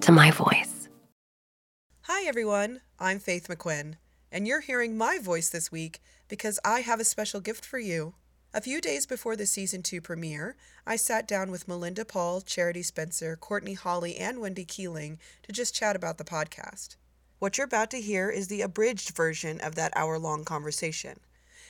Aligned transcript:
to 0.00 0.12
my 0.12 0.30
voice. 0.30 0.88
Hi, 2.02 2.26
everyone. 2.26 2.80
I'm 2.98 3.18
Faith 3.18 3.48
McQuinn, 3.48 3.96
and 4.32 4.48
you're 4.48 4.60
hearing 4.60 4.96
my 4.96 5.18
voice 5.18 5.50
this 5.50 5.70
week 5.70 6.00
because 6.26 6.58
I 6.64 6.80
have 6.80 7.00
a 7.00 7.04
special 7.04 7.40
gift 7.40 7.66
for 7.66 7.78
you. 7.78 8.14
A 8.54 8.62
few 8.62 8.80
days 8.80 9.04
before 9.06 9.36
the 9.36 9.46
season 9.46 9.82
two 9.82 10.00
premiere, 10.00 10.56
I 10.86 10.96
sat 10.96 11.28
down 11.28 11.50
with 11.50 11.68
Melinda 11.68 12.04
Paul, 12.04 12.40
Charity 12.40 12.82
Spencer, 12.82 13.36
Courtney 13.36 13.74
Holly, 13.74 14.16
and 14.16 14.40
Wendy 14.40 14.64
Keeling 14.64 15.18
to 15.42 15.52
just 15.52 15.74
chat 15.74 15.94
about 15.94 16.16
the 16.16 16.24
podcast. 16.24 16.96
What 17.38 17.58
you're 17.58 17.66
about 17.66 17.90
to 17.90 18.00
hear 18.00 18.30
is 18.30 18.48
the 18.48 18.62
abridged 18.62 19.14
version 19.14 19.60
of 19.60 19.74
that 19.74 19.92
hour 19.94 20.18
long 20.18 20.44
conversation. 20.44 21.20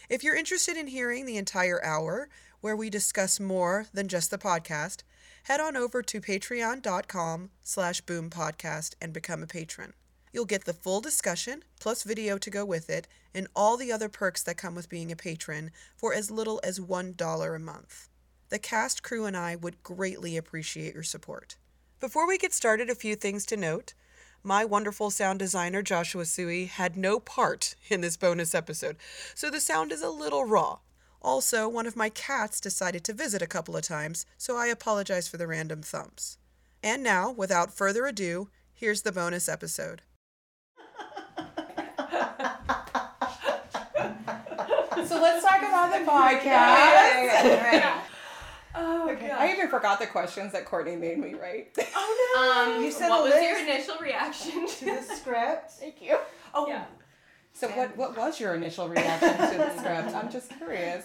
If 0.09 0.23
you're 0.23 0.37
interested 0.37 0.77
in 0.77 0.87
hearing 0.87 1.27
the 1.27 1.37
entire 1.37 1.85
hour, 1.85 2.29
where 2.61 2.77
we 2.77 2.91
discuss 2.91 3.41
more 3.41 3.87
than 3.93 4.09
just 4.09 4.31
the 4.31 4.39
podcast, 4.39 5.03
head 5.45 5.61
on 5.61 5.77
over 5.77 6.03
to 6.03 6.21
patreon.com 6.21 7.51
slash 7.63 8.03
boompodcast 8.03 8.95
and 9.01 9.13
become 9.13 9.43
a 9.43 9.47
patron. 9.47 9.93
You'll 10.33 10.45
get 10.45 10.65
the 10.65 10.73
full 10.73 11.01
discussion, 11.01 11.65
plus 11.81 12.05
video 12.05 12.39
to 12.39 12.51
go 12.51 12.65
with 12.65 12.89
it, 12.89 13.09
and 13.35 13.49
all 13.57 13.77
the 13.77 13.91
other 13.91 14.09
perks 14.09 14.43
that 14.45 14.57
come 14.57 14.75
with 14.75 14.89
being 14.89 15.11
a 15.11 15.17
patron 15.17 15.71
for 15.97 16.15
as 16.15 16.31
little 16.31 16.61
as 16.63 16.79
$1 16.79 17.57
a 17.57 17.59
month. 17.59 18.09
The 18.49 18.59
cast, 18.59 19.03
crew, 19.03 19.27
and 19.27 19.37
I 19.37 19.57
would 19.57 19.83
greatly 19.83 20.37
appreciate 20.37 20.95
your 20.95 21.03
support. 21.03 21.57
Before 22.01 22.27
we 22.27 22.39
get 22.39 22.53
started, 22.53 22.91
a 22.91 22.95
few 22.95 23.15
things 23.15 23.45
to 23.47 23.57
note. 23.57 23.95
My 24.43 24.65
wonderful 24.65 25.11
sound 25.11 25.39
designer, 25.39 25.83
Joshua 25.83 26.25
Sui, 26.25 26.65
had 26.65 26.97
no 26.97 27.21
part 27.21 27.75
in 27.89 28.01
this 28.01 28.17
bonus 28.17 28.55
episode, 28.55 28.97
so 29.35 29.51
the 29.51 29.61
sound 29.61 29.93
is 29.93 30.03
a 30.03 30.11
little 30.11 30.45
raw. 30.45 30.79
Also, 31.23 31.69
one 31.69 31.87
of 31.87 31.97
my 31.97 32.09
cats 32.09 32.61
decided 32.61 33.05
to 33.05 33.13
visit 33.13 33.43
a 33.43 33.47
couple 33.47 33.77
of 33.77 33.83
times, 33.83 34.25
so 34.39 34.57
I 34.57 34.69
apologize 34.69 35.29
for 35.29 35.37
the 35.37 35.47
random 35.47 35.83
thumps. 35.83 36.39
And 36.83 37.03
now, 37.03 37.31
without 37.31 37.73
further 37.75 38.07
ado, 38.07 38.49
here's 38.73 39.03
the 39.03 39.13
bonus 39.13 39.49
episode. 39.49 40.03
So 45.07 45.21
let's 45.21 45.45
talk 45.45 45.59
about 45.61 45.91
the 45.93 46.11
podcast. 46.11 48.01
Oh, 48.73 49.11
okay. 49.11 49.31
I 49.31 49.53
even 49.53 49.69
forgot 49.69 49.99
the 49.99 50.07
questions 50.07 50.53
that 50.53 50.65
Courtney 50.65 50.95
made 50.95 51.19
me 51.19 51.35
write. 51.35 51.77
Oh 51.95 52.17
no! 52.37 52.75
Um, 52.77 52.85
you 52.85 52.93
said 52.93 53.09
what 53.09 53.25
was 53.25 53.35
your 53.35 53.59
initial 53.59 53.97
reaction 54.01 54.67
to 54.69 54.85
the 54.85 55.03
script. 55.03 55.71
Thank 55.81 56.01
you. 56.01 56.17
Oh, 56.55 56.69
Yeah. 56.69 56.85
So 57.53 57.69
what? 57.69 57.97
What 57.97 58.17
was 58.17 58.41
your 58.41 58.55
initial 58.55 58.89
reaction 58.89 59.33
to 59.37 59.57
the 59.59 59.77
script? 59.79 60.15
I'm 60.15 60.31
just 60.31 60.51
curious. 60.57 61.05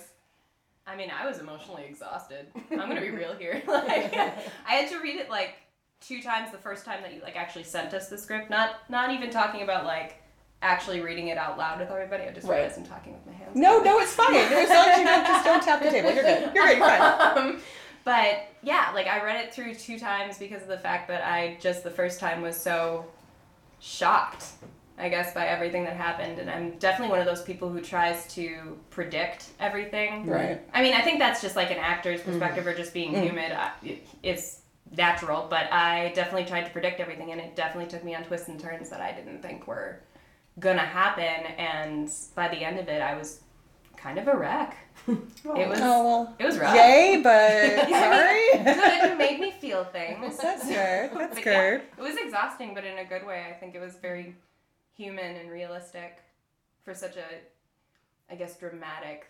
I 0.87 0.95
mean, 0.95 1.09
I 1.09 1.25
was 1.25 1.39
emotionally 1.39 1.83
exhausted. 1.89 2.47
I'm 2.71 2.77
gonna 2.77 3.01
be 3.01 3.09
real 3.11 3.35
here. 3.35 3.61
Like, 3.67 4.13
I 4.15 4.71
had 4.73 4.89
to 4.91 4.99
read 4.99 5.15
it 5.17 5.29
like 5.29 5.55
two 6.01 6.21
times 6.21 6.51
the 6.51 6.57
first 6.59 6.85
time 6.85 7.01
that 7.01 7.13
you 7.13 7.21
like 7.21 7.35
actually 7.35 7.63
sent 7.63 7.93
us 7.93 8.07
the 8.09 8.17
script. 8.17 8.49
Not 8.49 8.75
not 8.89 9.09
even 9.11 9.29
talking 9.29 9.61
about 9.63 9.85
like 9.85 10.21
actually 10.61 11.01
reading 11.01 11.27
it 11.29 11.37
out 11.37 11.57
loud 11.57 11.79
with 11.79 11.89
everybody. 11.89 12.23
I 12.23 12.31
just 12.31 12.47
Right. 12.47 12.57
realized 12.57 12.77
I'm 12.79 12.85
talking 12.85 13.13
with 13.13 13.25
my 13.25 13.33
hands. 13.33 13.55
No, 13.55 13.79
no, 13.81 13.99
it's 13.99 14.13
fine. 14.13 14.33
Long 14.33 14.43
as 14.43 14.99
you 14.99 15.05
don't 15.05 15.25
just 15.25 15.45
don't 15.45 15.63
tap 15.63 15.81
the 15.81 15.89
table. 15.89 16.11
You're 16.11 16.23
good. 16.23 16.41
You're 16.55 16.65
good. 16.65 16.77
You're 16.77 16.87
fine. 16.87 17.37
um, 17.37 17.61
but 18.03 18.43
yeah, 18.61 18.91
like 18.93 19.07
I 19.07 19.23
read 19.23 19.43
it 19.43 19.53
through 19.53 19.73
two 19.75 19.97
times 19.99 20.37
because 20.37 20.61
of 20.61 20.67
the 20.67 20.77
fact 20.77 21.07
that 21.07 21.23
I 21.23 21.57
just 21.59 21.83
the 21.83 21.91
first 21.91 22.19
time 22.19 22.41
was 22.43 22.55
so 22.55 23.05
shocked, 23.79 24.45
I 24.97 25.09
guess, 25.09 25.33
by 25.33 25.47
everything 25.47 25.83
that 25.83 25.95
happened. 25.95 26.39
And 26.39 26.49
I'm 26.49 26.77
definitely 26.77 27.11
one 27.11 27.19
of 27.19 27.25
those 27.25 27.41
people 27.41 27.69
who 27.69 27.81
tries 27.81 28.33
to 28.35 28.77
predict 28.89 29.49
everything. 29.59 30.25
Right. 30.25 30.61
I 30.73 30.81
mean, 30.81 30.93
I 30.93 31.01
think 31.01 31.19
that's 31.19 31.41
just 31.41 31.55
like 31.55 31.71
an 31.71 31.77
actor's 31.77 32.21
mm-hmm. 32.21 32.31
perspective 32.31 32.65
or 32.65 32.73
just 32.73 32.93
being 32.93 33.11
mm-hmm. 33.11 33.23
human. 33.23 33.51
Uh, 33.51 33.71
I, 33.83 33.85
it- 33.85 34.07
it's 34.23 34.61
natural, 34.95 35.47
but 35.49 35.71
I 35.71 36.11
definitely 36.15 36.45
tried 36.45 36.65
to 36.65 36.71
predict 36.71 36.99
everything, 36.99 37.31
and 37.31 37.41
it 37.41 37.55
definitely 37.55 37.89
took 37.89 38.03
me 38.03 38.15
on 38.15 38.23
twists 38.23 38.47
and 38.47 38.59
turns 38.59 38.89
that 38.89 39.01
I 39.01 39.11
didn't 39.11 39.41
think 39.41 39.67
were 39.67 39.99
gonna 40.59 40.85
happen. 40.85 41.23
And 41.57 42.09
by 42.35 42.47
the 42.47 42.57
end 42.57 42.79
of 42.79 42.87
it, 42.87 43.01
I 43.01 43.15
was 43.15 43.41
kind 43.97 44.17
of 44.19 44.27
a 44.27 44.35
wreck. 44.37 44.77
It 45.07 45.69
was. 45.69 45.79
Oh 45.79 46.03
well. 46.03 46.35
It 46.39 46.45
was 46.45 46.57
rough. 46.57 46.75
Yay, 46.75 47.21
but 47.23 47.87
sorry. 47.89 48.63
Good, 48.63 49.11
it 49.11 49.17
made 49.17 49.39
me 49.39 49.51
feel 49.51 49.83
things. 49.83 50.37
That's 50.37 50.65
good. 50.65 51.11
That's 51.13 51.35
But 51.35 51.43
good. 51.43 51.81
yeah, 51.81 51.97
it 51.97 52.01
was 52.01 52.15
exhausting, 52.17 52.73
but 52.73 52.83
in 52.83 52.97
a 52.97 53.05
good 53.05 53.25
way. 53.25 53.45
I 53.47 53.53
think 53.53 53.75
it 53.75 53.79
was 53.79 53.95
very 53.97 54.35
human 54.95 55.35
and 55.35 55.51
realistic 55.51 56.19
for 56.83 56.93
such 56.93 57.17
a, 57.17 57.25
I 58.31 58.35
guess, 58.35 58.57
dramatic 58.57 59.27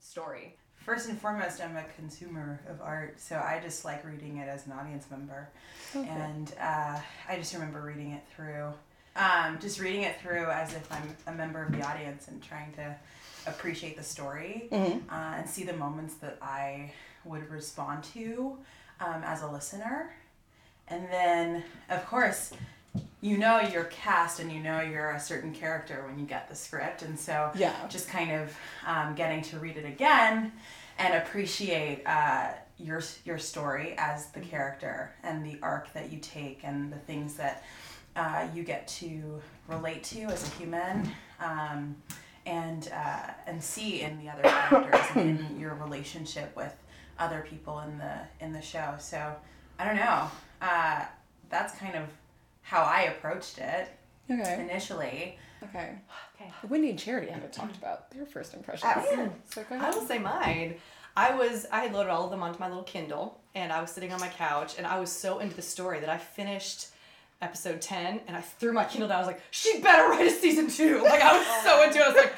story. 0.00 0.56
First 0.76 1.08
and 1.08 1.18
foremost, 1.18 1.62
I'm 1.62 1.76
a 1.76 1.84
consumer 1.96 2.60
of 2.68 2.80
art, 2.82 3.18
so 3.18 3.36
I 3.36 3.60
just 3.62 3.84
like 3.84 4.04
reading 4.04 4.36
it 4.38 4.48
as 4.48 4.66
an 4.66 4.72
audience 4.72 5.06
member. 5.10 5.48
And 5.94 6.52
uh, 6.60 6.98
I 7.28 7.36
just 7.36 7.54
remember 7.54 7.80
reading 7.80 8.10
it 8.12 8.22
through, 8.34 8.72
um, 9.16 9.58
just 9.60 9.80
reading 9.80 10.02
it 10.02 10.20
through 10.20 10.46
as 10.50 10.74
if 10.74 10.86
I'm 10.92 11.16
a 11.26 11.32
member 11.36 11.62
of 11.62 11.72
the 11.72 11.82
audience 11.86 12.28
and 12.28 12.42
trying 12.42 12.72
to 12.74 12.94
appreciate 13.46 13.96
the 13.96 14.02
story 14.02 14.68
uh, 15.10 15.34
and 15.36 15.48
see 15.48 15.64
the 15.64 15.72
moments 15.72 16.14
that 16.16 16.36
I 16.42 16.92
would 17.24 17.48
respond 17.50 18.04
to 18.14 18.58
um, 19.00 19.22
as 19.24 19.42
a 19.42 19.46
listener. 19.50 20.12
And 20.88 21.06
then, 21.10 21.64
of 21.88 22.04
course, 22.06 22.52
you 23.20 23.38
know 23.38 23.60
you're 23.60 23.84
cast 23.84 24.38
and 24.40 24.52
you 24.52 24.60
know 24.60 24.80
you're 24.80 25.10
a 25.12 25.20
certain 25.20 25.52
character 25.52 26.04
when 26.06 26.18
you 26.18 26.26
get 26.26 26.48
the 26.48 26.54
script. 26.54 27.02
And 27.02 27.18
so, 27.18 27.50
Yeah. 27.54 27.74
just 27.88 28.08
kind 28.08 28.30
of 28.32 28.56
um, 28.86 29.14
getting 29.14 29.42
to 29.42 29.58
read 29.58 29.76
it 29.76 29.84
again 29.86 30.52
and 30.98 31.14
appreciate 31.14 32.02
uh, 32.06 32.52
your 32.78 33.02
your 33.24 33.38
story 33.38 33.94
as 33.98 34.26
the 34.30 34.40
character 34.40 35.12
and 35.22 35.44
the 35.44 35.58
arc 35.62 35.92
that 35.94 36.12
you 36.12 36.18
take 36.18 36.60
and 36.64 36.92
the 36.92 36.98
things 36.98 37.34
that 37.34 37.64
uh, 38.16 38.46
you 38.54 38.62
get 38.62 38.86
to 38.86 39.40
relate 39.68 40.04
to 40.04 40.22
as 40.24 40.46
a 40.46 40.50
human 40.56 41.10
um, 41.40 41.96
and 42.46 42.90
uh, 42.94 43.30
and 43.46 43.62
see 43.62 44.02
in 44.02 44.18
the 44.22 44.28
other 44.30 44.42
characters 44.42 45.00
and 45.16 45.40
in 45.40 45.58
your 45.60 45.74
relationship 45.74 46.54
with 46.54 46.74
other 47.18 47.44
people 47.48 47.80
in 47.80 47.96
the 47.98 48.18
in 48.40 48.52
the 48.52 48.62
show. 48.62 48.94
So 48.98 49.34
I 49.78 49.84
don't 49.84 49.96
know. 49.96 50.30
Uh, 50.60 51.04
that's 51.48 51.74
kind 51.76 51.94
of 51.96 52.04
how 52.64 52.82
I 52.82 53.02
approached 53.02 53.58
it 53.58 53.88
Okay. 54.30 54.60
initially. 54.68 55.38
Okay. 55.62 55.92
Okay. 56.34 56.50
Wendy 56.68 56.90
and 56.90 56.98
Charity 56.98 57.30
haven't 57.30 57.52
talked 57.52 57.76
about 57.76 58.10
their 58.10 58.26
first 58.26 58.52
impressions. 58.54 58.92
Oh. 58.96 59.28
So 59.46 59.62
go 59.68 59.76
I 59.76 59.90
will 59.90 60.02
say 60.02 60.18
mine. 60.18 60.74
I 61.16 61.34
was 61.34 61.66
I 61.70 61.80
had 61.84 61.92
loaded 61.92 62.10
all 62.10 62.24
of 62.24 62.30
them 62.30 62.42
onto 62.42 62.58
my 62.58 62.68
little 62.68 62.82
Kindle 62.82 63.40
and 63.54 63.72
I 63.72 63.80
was 63.80 63.90
sitting 63.90 64.12
on 64.12 64.20
my 64.20 64.28
couch 64.28 64.74
and 64.78 64.86
I 64.86 64.98
was 64.98 65.10
so 65.12 65.38
into 65.38 65.54
the 65.54 65.62
story 65.62 66.00
that 66.00 66.08
I 66.08 66.18
finished 66.18 66.88
episode 67.42 67.80
10 67.82 68.20
and 68.26 68.36
I 68.36 68.40
threw 68.40 68.72
my 68.72 68.84
Kindle 68.84 69.08
down. 69.08 69.16
I 69.16 69.20
was 69.20 69.26
like, 69.26 69.40
she 69.50 69.80
better 69.80 70.08
write 70.08 70.26
a 70.26 70.30
season 70.30 70.68
two. 70.68 71.02
Like, 71.02 71.20
I 71.22 71.36
was 71.36 71.46
so 71.62 71.82
into 71.82 71.98
it. 71.98 72.02
I 72.02 72.08
was 72.08 72.16
like, 72.16 72.32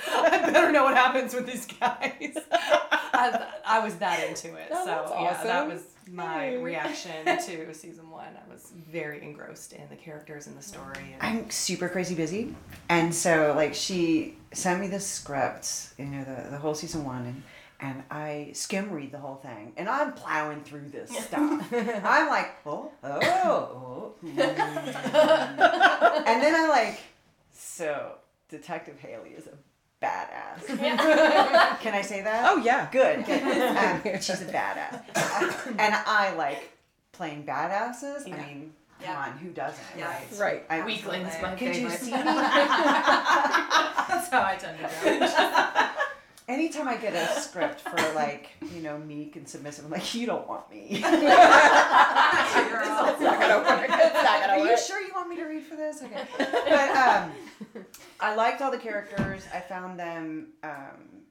I 0.45 0.51
better 0.51 0.73
know 0.73 0.85
what 0.85 0.97
happens 0.97 1.35
with 1.35 1.47
these 1.47 1.67
guys. 1.67 2.37
I, 2.53 3.47
I 3.65 3.79
was 3.79 3.95
that 3.97 4.27
into 4.29 4.55
it. 4.57 4.69
Oh, 4.73 4.85
so, 4.85 5.23
yeah, 5.23 5.43
that 5.45 5.69
was 5.69 5.83
my 6.09 6.55
reaction 6.55 7.25
to 7.47 7.75
season 7.75 8.11
one. 8.11 8.27
I 8.27 8.53
was 8.53 8.73
very 8.91 9.23
engrossed 9.23 9.73
in 9.73 9.89
the 9.89 9.97
characters 9.97 10.47
and 10.47 10.57
the 10.57 10.63
story. 10.63 11.17
And 11.21 11.23
I'm 11.23 11.51
super 11.51 11.89
crazy 11.89 12.15
busy, 12.15 12.55
and 12.89 13.15
so 13.15 13.53
like 13.57 13.75
she 13.75 14.37
sent 14.53 14.81
me 14.81 14.89
the 14.89 15.01
script, 15.01 15.95
you 15.99 16.07
know, 16.07 16.25
the 16.25 16.51
the 16.51 16.59
whole 16.59 16.75
season 16.75 17.05
one, 17.05 17.27
and 17.27 17.43
and 17.81 18.03
I 18.11 18.51
skim 18.55 18.91
read 18.91 19.13
the 19.13 19.19
whole 19.19 19.37
thing, 19.37 19.73
and 19.77 19.89
I'm 19.89 20.13
plowing 20.13 20.63
through 20.63 20.89
this 20.89 21.11
stuff. 21.11 21.67
I'm 21.73 22.29
like, 22.29 22.57
oh, 22.65 22.91
oh, 23.03 23.19
oh, 23.23 24.15
and 24.23 24.39
then 24.39 26.55
I'm 26.55 26.69
like, 26.69 27.01
so 27.53 28.15
Detective 28.49 28.99
Haley 28.99 29.31
is 29.31 29.47
a 29.47 29.53
badass. 30.07 30.67
Can 31.81 31.95
I 31.95 32.03
say 32.03 32.23
that? 32.23 32.49
Oh 32.51 32.57
yeah. 32.59 32.89
Good. 32.91 33.25
good. 33.27 33.43
Um, 33.77 34.01
she's 34.21 34.41
a 34.43 34.47
badass, 34.47 35.03
and 35.79 35.95
I 36.07 36.33
like 36.37 36.71
playing 37.13 37.45
badasses. 37.45 38.27
I 38.27 38.31
mean, 38.31 38.73
come 38.99 39.03
Yeah. 39.03 39.19
on, 39.19 39.33
who 39.39 39.51
doesn't? 39.51 39.85
Yeah. 39.99 40.07
Right. 40.09 40.27
Right. 40.39 40.65
I, 40.71 40.81
Weakling's 40.81 41.37
my 41.43 41.55
could 41.55 41.77
you 41.77 41.91
see 41.91 42.13
me? 42.13 42.23
That's 42.23 42.39
how 44.31 44.43
I 44.43 44.57
tend 44.59 44.79
to 44.79 44.89
do. 45.05 45.27
Anytime 46.49 46.87
I 46.87 46.97
get 46.97 47.13
a 47.15 47.27
script 47.41 47.81
for 47.81 47.97
like, 48.15 48.51
you 48.73 48.81
know, 48.81 48.97
meek 48.99 49.35
and 49.35 49.49
submissive, 49.49 49.85
I'm 49.85 49.91
like, 49.91 50.15
you 50.15 50.27
don't 50.27 50.47
want 50.47 50.71
me. 50.71 50.87
It's 50.91 51.01
not 53.21 53.41
gonna 53.41 53.59
work. 53.59 53.91
It's 53.91 54.15
not 54.15 54.41
gonna 54.41 54.53
Are 54.53 54.59
you 54.67 54.79
sure 54.79 55.01
you 55.01 55.13
want 55.15 55.29
me 55.29 55.37
to 55.37 55.45
read 55.45 55.65
for 55.65 55.77
this? 55.77 56.03
Okay. 56.03 56.23
But 56.39 56.97
um, 56.97 57.33
I 58.21 58.35
liked 58.35 58.63
all 58.63 58.71
the 58.71 58.79
characters. 58.79 59.45
I 59.55 59.61
found 59.61 59.99
them, 59.99 60.49
um, 60.63 61.23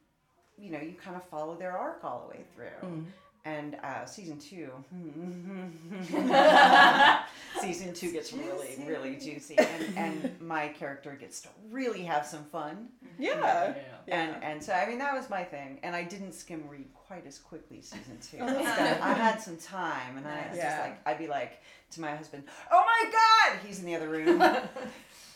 you 0.58 0.72
know, 0.72 0.80
you 0.80 0.94
kind 0.94 1.16
of 1.16 1.24
follow 1.24 1.56
their 1.56 1.78
arc 1.78 2.04
all 2.04 2.28
the 2.28 2.38
way 2.38 2.44
through. 2.56 3.06
And 3.48 3.76
uh, 3.84 4.06
season 4.06 4.40
two, 4.40 4.72
season 7.62 7.94
two 7.94 8.12
gets 8.12 8.34
really, 8.34 8.84
really 8.88 9.18
juicy, 9.18 9.56
and, 9.60 9.96
and 9.96 10.42
my 10.42 10.70
character 10.70 11.16
gets 11.20 11.42
to 11.42 11.50
really 11.70 12.02
have 12.02 12.26
some 12.26 12.44
fun. 12.46 12.88
Yeah. 13.20 13.76
And 14.08 14.44
and 14.44 14.64
so 14.64 14.74
I 14.74 14.88
mean 14.88 14.98
that 14.98 15.14
was 15.14 15.30
my 15.30 15.44
thing, 15.44 15.78
and 15.84 15.96
I 15.96 16.04
didn't 16.04 16.34
skim 16.34 16.64
read 16.68 16.92
quite 16.94 17.28
as 17.28 17.38
quickly 17.38 17.84
season 17.84 18.18
two. 18.20 18.38
Oh. 18.42 18.48
I 18.48 19.14
had 19.14 19.40
some 19.40 19.58
time, 19.58 20.18
and 20.18 20.28
I 20.28 20.48
was 20.50 20.58
just 20.58 20.80
like, 20.80 21.00
I'd 21.06 21.20
be 21.20 21.28
like 21.28 21.62
to 21.92 22.02
my 22.02 22.16
husband, 22.16 22.46
"Oh 22.72 22.84
my 22.84 23.12
God!" 23.12 23.60
He's 23.64 23.80
in 23.80 23.86
the 23.86 23.96
other 23.96 24.10
room. 24.10 24.40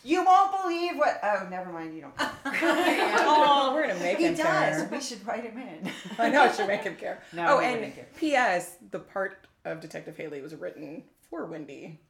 you 0.04 0.24
won't 0.24 0.62
believe 0.62 0.96
what? 0.96 1.20
Oh, 1.22 1.46
never 1.50 1.72
mind. 1.72 1.94
You 1.94 2.02
don't. 2.02 2.14
Oh, 2.62 3.72
we're 3.74 3.86
gonna 3.86 4.00
make 4.00 4.18
he 4.18 4.24
him 4.24 4.34
does. 4.34 4.44
care. 4.44 4.88
We 4.90 5.00
should 5.00 5.24
write 5.26 5.44
him 5.44 5.58
in. 5.58 5.90
I 6.18 6.28
know 6.30 6.42
I 6.42 6.52
should 6.52 6.66
make 6.66 6.82
him 6.82 6.96
care. 6.96 7.22
No, 7.32 7.46
oh, 7.56 7.58
he 7.60 7.66
and 7.66 7.74
wouldn't 7.76 7.94
care. 7.94 8.06
P.S. 8.16 8.76
The 8.90 8.98
part 8.98 9.46
of 9.64 9.80
Detective 9.80 10.16
Haley 10.16 10.40
was 10.40 10.54
written 10.54 11.04
for 11.28 11.46
Wendy 11.46 12.00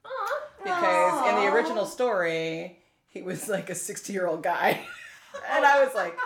because 0.63 1.29
in 1.29 1.35
the 1.37 1.53
original 1.53 1.85
story 1.87 2.79
he 3.09 3.23
was 3.23 3.49
like 3.49 3.71
a 3.71 3.75
sixty-year-old 3.75 4.43
guy, 4.43 4.81
and 5.51 5.65
I 5.65 5.85
was 5.85 5.95
like, 5.95 6.17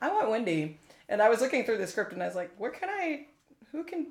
I 0.00 0.10
want 0.10 0.30
Wendy, 0.30 0.78
and 1.08 1.20
I 1.20 1.28
was 1.28 1.40
looking 1.40 1.64
through 1.64 1.78
the 1.78 1.86
script 1.86 2.12
and 2.12 2.22
I 2.22 2.26
was 2.26 2.36
like, 2.36 2.50
where 2.56 2.70
can 2.70 2.88
I? 2.88 3.26
Who 3.72 3.84
can? 3.84 4.06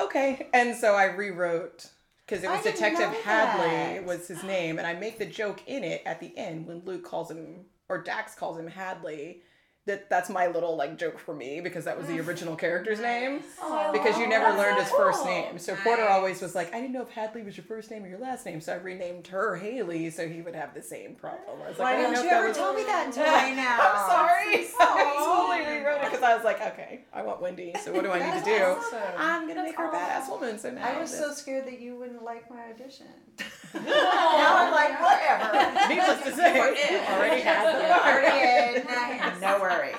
Okay, 0.00 0.48
and 0.52 0.74
so 0.76 0.94
I 0.94 1.04
rewrote. 1.04 1.86
Because 2.26 2.42
it 2.42 2.50
was 2.50 2.62
Detective 2.64 3.12
Hadley 3.22 4.04
was 4.04 4.26
his 4.26 4.42
name, 4.42 4.78
and 4.78 4.86
I 4.86 4.94
make 4.94 5.18
the 5.18 5.26
joke 5.26 5.62
in 5.66 5.84
it 5.84 6.02
at 6.04 6.18
the 6.18 6.36
end 6.36 6.66
when 6.66 6.82
Luke 6.84 7.04
calls 7.04 7.30
him 7.30 7.66
or 7.88 8.02
Dax 8.02 8.34
calls 8.34 8.58
him 8.58 8.66
Hadley. 8.66 9.42
That 9.84 10.10
that's 10.10 10.28
my 10.28 10.48
little 10.48 10.74
like 10.74 10.98
joke 10.98 11.16
for 11.16 11.32
me 11.32 11.60
because 11.60 11.84
that 11.84 11.96
was 11.96 12.08
the 12.08 12.18
original 12.26 12.56
character's 12.56 12.98
name. 12.98 13.44
Oh, 13.62 13.92
because 13.92 14.18
you 14.18 14.26
never 14.26 14.58
learned 14.58 14.80
his 14.80 14.90
first 14.90 15.24
name. 15.24 15.60
So 15.60 15.76
Porter 15.76 16.08
always 16.08 16.42
was 16.42 16.56
like, 16.56 16.74
I 16.74 16.80
didn't 16.80 16.92
know 16.92 17.02
if 17.02 17.10
Hadley 17.10 17.42
was 17.44 17.56
your 17.56 17.64
first 17.66 17.92
name 17.92 18.02
or 18.02 18.08
your 18.08 18.18
last 18.18 18.44
name, 18.44 18.60
so 18.60 18.72
I 18.72 18.76
renamed 18.78 19.28
her 19.28 19.54
Haley 19.54 20.10
so 20.10 20.26
he 20.28 20.42
would 20.42 20.56
have 20.56 20.74
the 20.74 20.82
same 20.82 21.14
problem. 21.14 21.62
I 21.64 21.68
was 21.68 21.78
like, 21.78 21.94
Why 21.94 22.04
I 22.04 22.10
didn't 22.10 22.24
you 22.24 22.30
ever 22.30 22.52
tell 22.52 22.74
me 22.74 22.82
that 22.82 23.06
until 23.06 23.22
right 23.26 23.54
now? 23.54 23.78
I'm 23.80 24.10
sorry. 24.10 24.66
Oh, 24.78 25.35
I 26.26 26.30
totally 26.32 26.32
rewrote 26.32 26.32
it 26.32 26.32
because 26.32 26.32
I 26.32 26.34
was 26.34 26.44
like, 26.44 26.60
okay, 26.72 27.04
I 27.12 27.22
want 27.22 27.40
Wendy, 27.40 27.72
so 27.84 27.92
what 27.92 28.02
do 28.04 28.10
I 28.10 28.18
need 28.18 28.44
to 28.44 28.44
do? 28.44 28.76
I'm 29.18 29.46
gonna 29.48 29.62
make 29.62 29.76
her 29.76 29.88
a 29.88 29.92
badass 29.94 30.28
woman. 30.30 30.58
So 30.58 30.70
now 30.70 30.86
I 30.88 31.00
was 31.00 31.10
this- 31.10 31.20
so 31.20 31.32
scared 31.32 31.66
that 31.66 31.80
you 31.80 31.96
wouldn't 31.96 32.22
like 32.22 32.50
my 32.50 32.70
audition. 32.70 33.06
now 33.74 34.56
I'm 34.56 34.72
like, 34.72 35.00
whatever. 35.00 35.88
Needless 35.88 36.22
to 36.24 36.32
say, 36.34 36.54
you 36.56 36.98
already 36.98 37.40
had 37.42 37.62
You're 37.62 37.82
them. 37.82 38.00
already 38.00 39.34
in. 39.34 39.40
No 39.40 39.58
worries. 39.60 39.96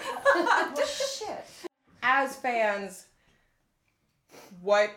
Shit. 1.19 1.45
As 2.01 2.35
fans, 2.35 3.05
what 4.61 4.91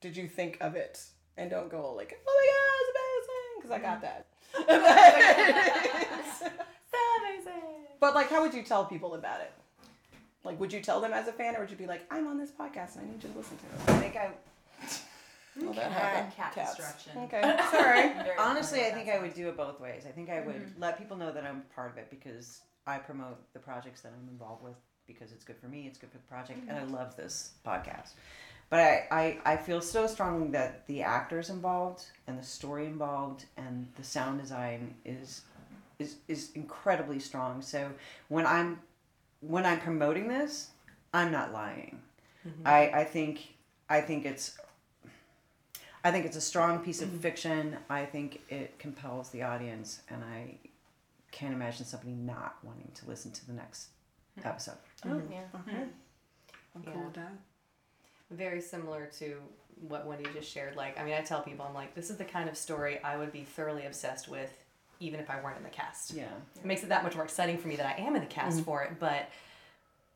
did 0.00 0.16
you 0.16 0.28
think 0.28 0.58
of 0.60 0.76
it? 0.76 1.00
And 1.36 1.50
don't 1.50 1.70
go 1.70 1.92
like, 1.94 2.18
oh 2.26 2.34
my 2.36 2.46
god, 2.52 2.80
it's 2.88 3.28
amazing, 3.30 3.54
because 3.56 3.70
I 3.70 3.78
got 3.80 4.00
that. 4.02 4.26
It's 6.90 7.44
amazing. 7.46 7.62
But 8.00 8.14
like, 8.14 8.28
how 8.30 8.42
would 8.42 8.54
you 8.54 8.62
tell 8.62 8.84
people 8.86 9.14
about 9.14 9.40
it? 9.40 9.52
Like, 10.44 10.58
would 10.60 10.72
you 10.72 10.80
tell 10.80 11.00
them 11.00 11.12
as 11.12 11.28
a 11.28 11.32
fan, 11.32 11.56
or 11.56 11.60
would 11.60 11.70
you 11.70 11.76
be 11.76 11.86
like, 11.86 12.06
I'm 12.10 12.26
on 12.26 12.38
this 12.38 12.50
podcast 12.50 12.96
and 12.96 13.06
I 13.06 13.10
need 13.12 13.22
you 13.22 13.30
to 13.30 13.38
listen 13.38 13.56
to 13.58 13.64
it? 13.64 13.96
I 13.96 13.98
think 14.00 14.16
I 14.16 14.30
Well, 15.60 15.72
that 15.74 15.90
happened. 15.90 16.32
cat 16.36 16.54
Cats. 16.54 16.76
destruction. 16.76 17.22
Okay, 17.24 17.56
sorry. 17.70 18.12
Very 18.22 18.38
honestly, 18.38 18.80
I 18.80 18.90
familiar 18.90 19.04
think 19.04 19.06
with 19.08 19.16
I 19.16 19.22
would 19.26 19.34
do 19.34 19.48
it 19.48 19.56
both 19.56 19.80
ways. 19.80 20.04
I 20.06 20.10
think 20.12 20.30
I 20.30 20.40
would 20.40 20.54
Mm-hmm. 20.54 20.80
let 20.80 20.98
people 20.98 21.16
know 21.16 21.32
that 21.32 21.44
I'm 21.44 21.62
part 21.74 21.90
of 21.90 21.98
it 21.98 22.08
because 22.10 22.60
I 22.86 22.98
promote 22.98 23.52
the 23.52 23.58
projects 23.58 24.00
that 24.02 24.12
I'm 24.12 24.28
involved 24.28 24.62
with 24.62 24.76
because 25.08 25.32
it's 25.32 25.42
good 25.44 25.56
for 25.56 25.66
me, 25.66 25.86
it's 25.88 25.98
good 25.98 26.10
for 26.10 26.18
the 26.18 26.24
project, 26.24 26.60
and 26.68 26.78
I 26.78 26.82
Mm-hmm. 26.82 26.94
love 26.94 27.16
this 27.16 27.52
podcast. 27.66 28.10
But 28.70 28.80
I, 28.80 29.08
I, 29.10 29.38
I 29.52 29.56
feel 29.56 29.80
so 29.80 30.06
strongly 30.06 30.48
that 30.50 30.86
the 30.86 31.02
actors 31.02 31.48
involved 31.50 32.04
and 32.26 32.38
the 32.38 32.42
story 32.44 32.84
involved 32.86 33.46
and 33.56 33.88
the 33.96 34.04
sound 34.04 34.40
design 34.40 34.94
is 35.04 35.42
is 35.98 36.16
is 36.28 36.52
incredibly 36.54 37.18
strong. 37.18 37.60
So 37.62 37.90
when 38.28 38.46
I'm 38.46 38.78
when 39.40 39.64
I'm 39.64 39.80
promoting 39.80 40.28
this, 40.28 40.70
I'm 41.12 41.30
not 41.30 41.52
lying. 41.52 42.00
Mm-hmm. 42.46 42.66
I, 42.66 42.90
I 43.00 43.04
think 43.04 43.54
I 43.88 44.00
think 44.00 44.26
it's 44.26 44.58
I 46.04 46.10
think 46.10 46.26
it's 46.26 46.36
a 46.36 46.40
strong 46.40 46.80
piece 46.80 47.02
of 47.02 47.08
mm-hmm. 47.08 47.18
fiction. 47.18 47.76
I 47.90 48.04
think 48.04 48.40
it 48.48 48.78
compels 48.78 49.30
the 49.30 49.42
audience, 49.42 50.02
and 50.08 50.22
I 50.24 50.56
can't 51.30 51.54
imagine 51.54 51.84
somebody 51.84 52.12
not 52.12 52.56
wanting 52.62 52.90
to 52.94 53.08
listen 53.08 53.30
to 53.32 53.46
the 53.46 53.52
next 53.52 53.88
hmm. 54.40 54.46
episode. 54.46 54.76
Oh, 55.04 55.08
mm-hmm. 55.08 55.32
Yeah. 55.32 55.84
I'm 56.74 56.82
cool 56.82 57.04
with 57.04 57.14
that. 57.14 57.32
Very 58.30 58.60
similar 58.60 59.06
to 59.18 59.36
what 59.86 60.06
Wendy 60.06 60.28
just 60.34 60.50
shared. 60.50 60.76
Like, 60.76 60.98
I 60.98 61.04
mean, 61.04 61.14
I 61.14 61.20
tell 61.20 61.42
people, 61.42 61.64
I'm 61.66 61.74
like, 61.74 61.94
this 61.94 62.10
is 62.10 62.16
the 62.16 62.24
kind 62.24 62.48
of 62.48 62.56
story 62.56 62.98
I 63.02 63.16
would 63.16 63.32
be 63.32 63.42
thoroughly 63.42 63.86
obsessed 63.86 64.28
with, 64.28 64.52
even 65.00 65.20
if 65.20 65.30
I 65.30 65.40
weren't 65.40 65.58
in 65.58 65.64
the 65.64 65.70
cast. 65.70 66.12
Yeah. 66.12 66.24
It 66.56 66.64
makes 66.64 66.82
it 66.82 66.88
that 66.88 67.02
much 67.02 67.14
more 67.14 67.24
exciting 67.24 67.58
for 67.58 67.68
me 67.68 67.76
that 67.76 67.86
I 67.86 68.02
am 68.02 68.14
in 68.16 68.20
the 68.20 68.26
cast 68.26 68.56
mm-hmm. 68.56 68.64
for 68.64 68.82
it. 68.82 68.98
But 68.98 69.28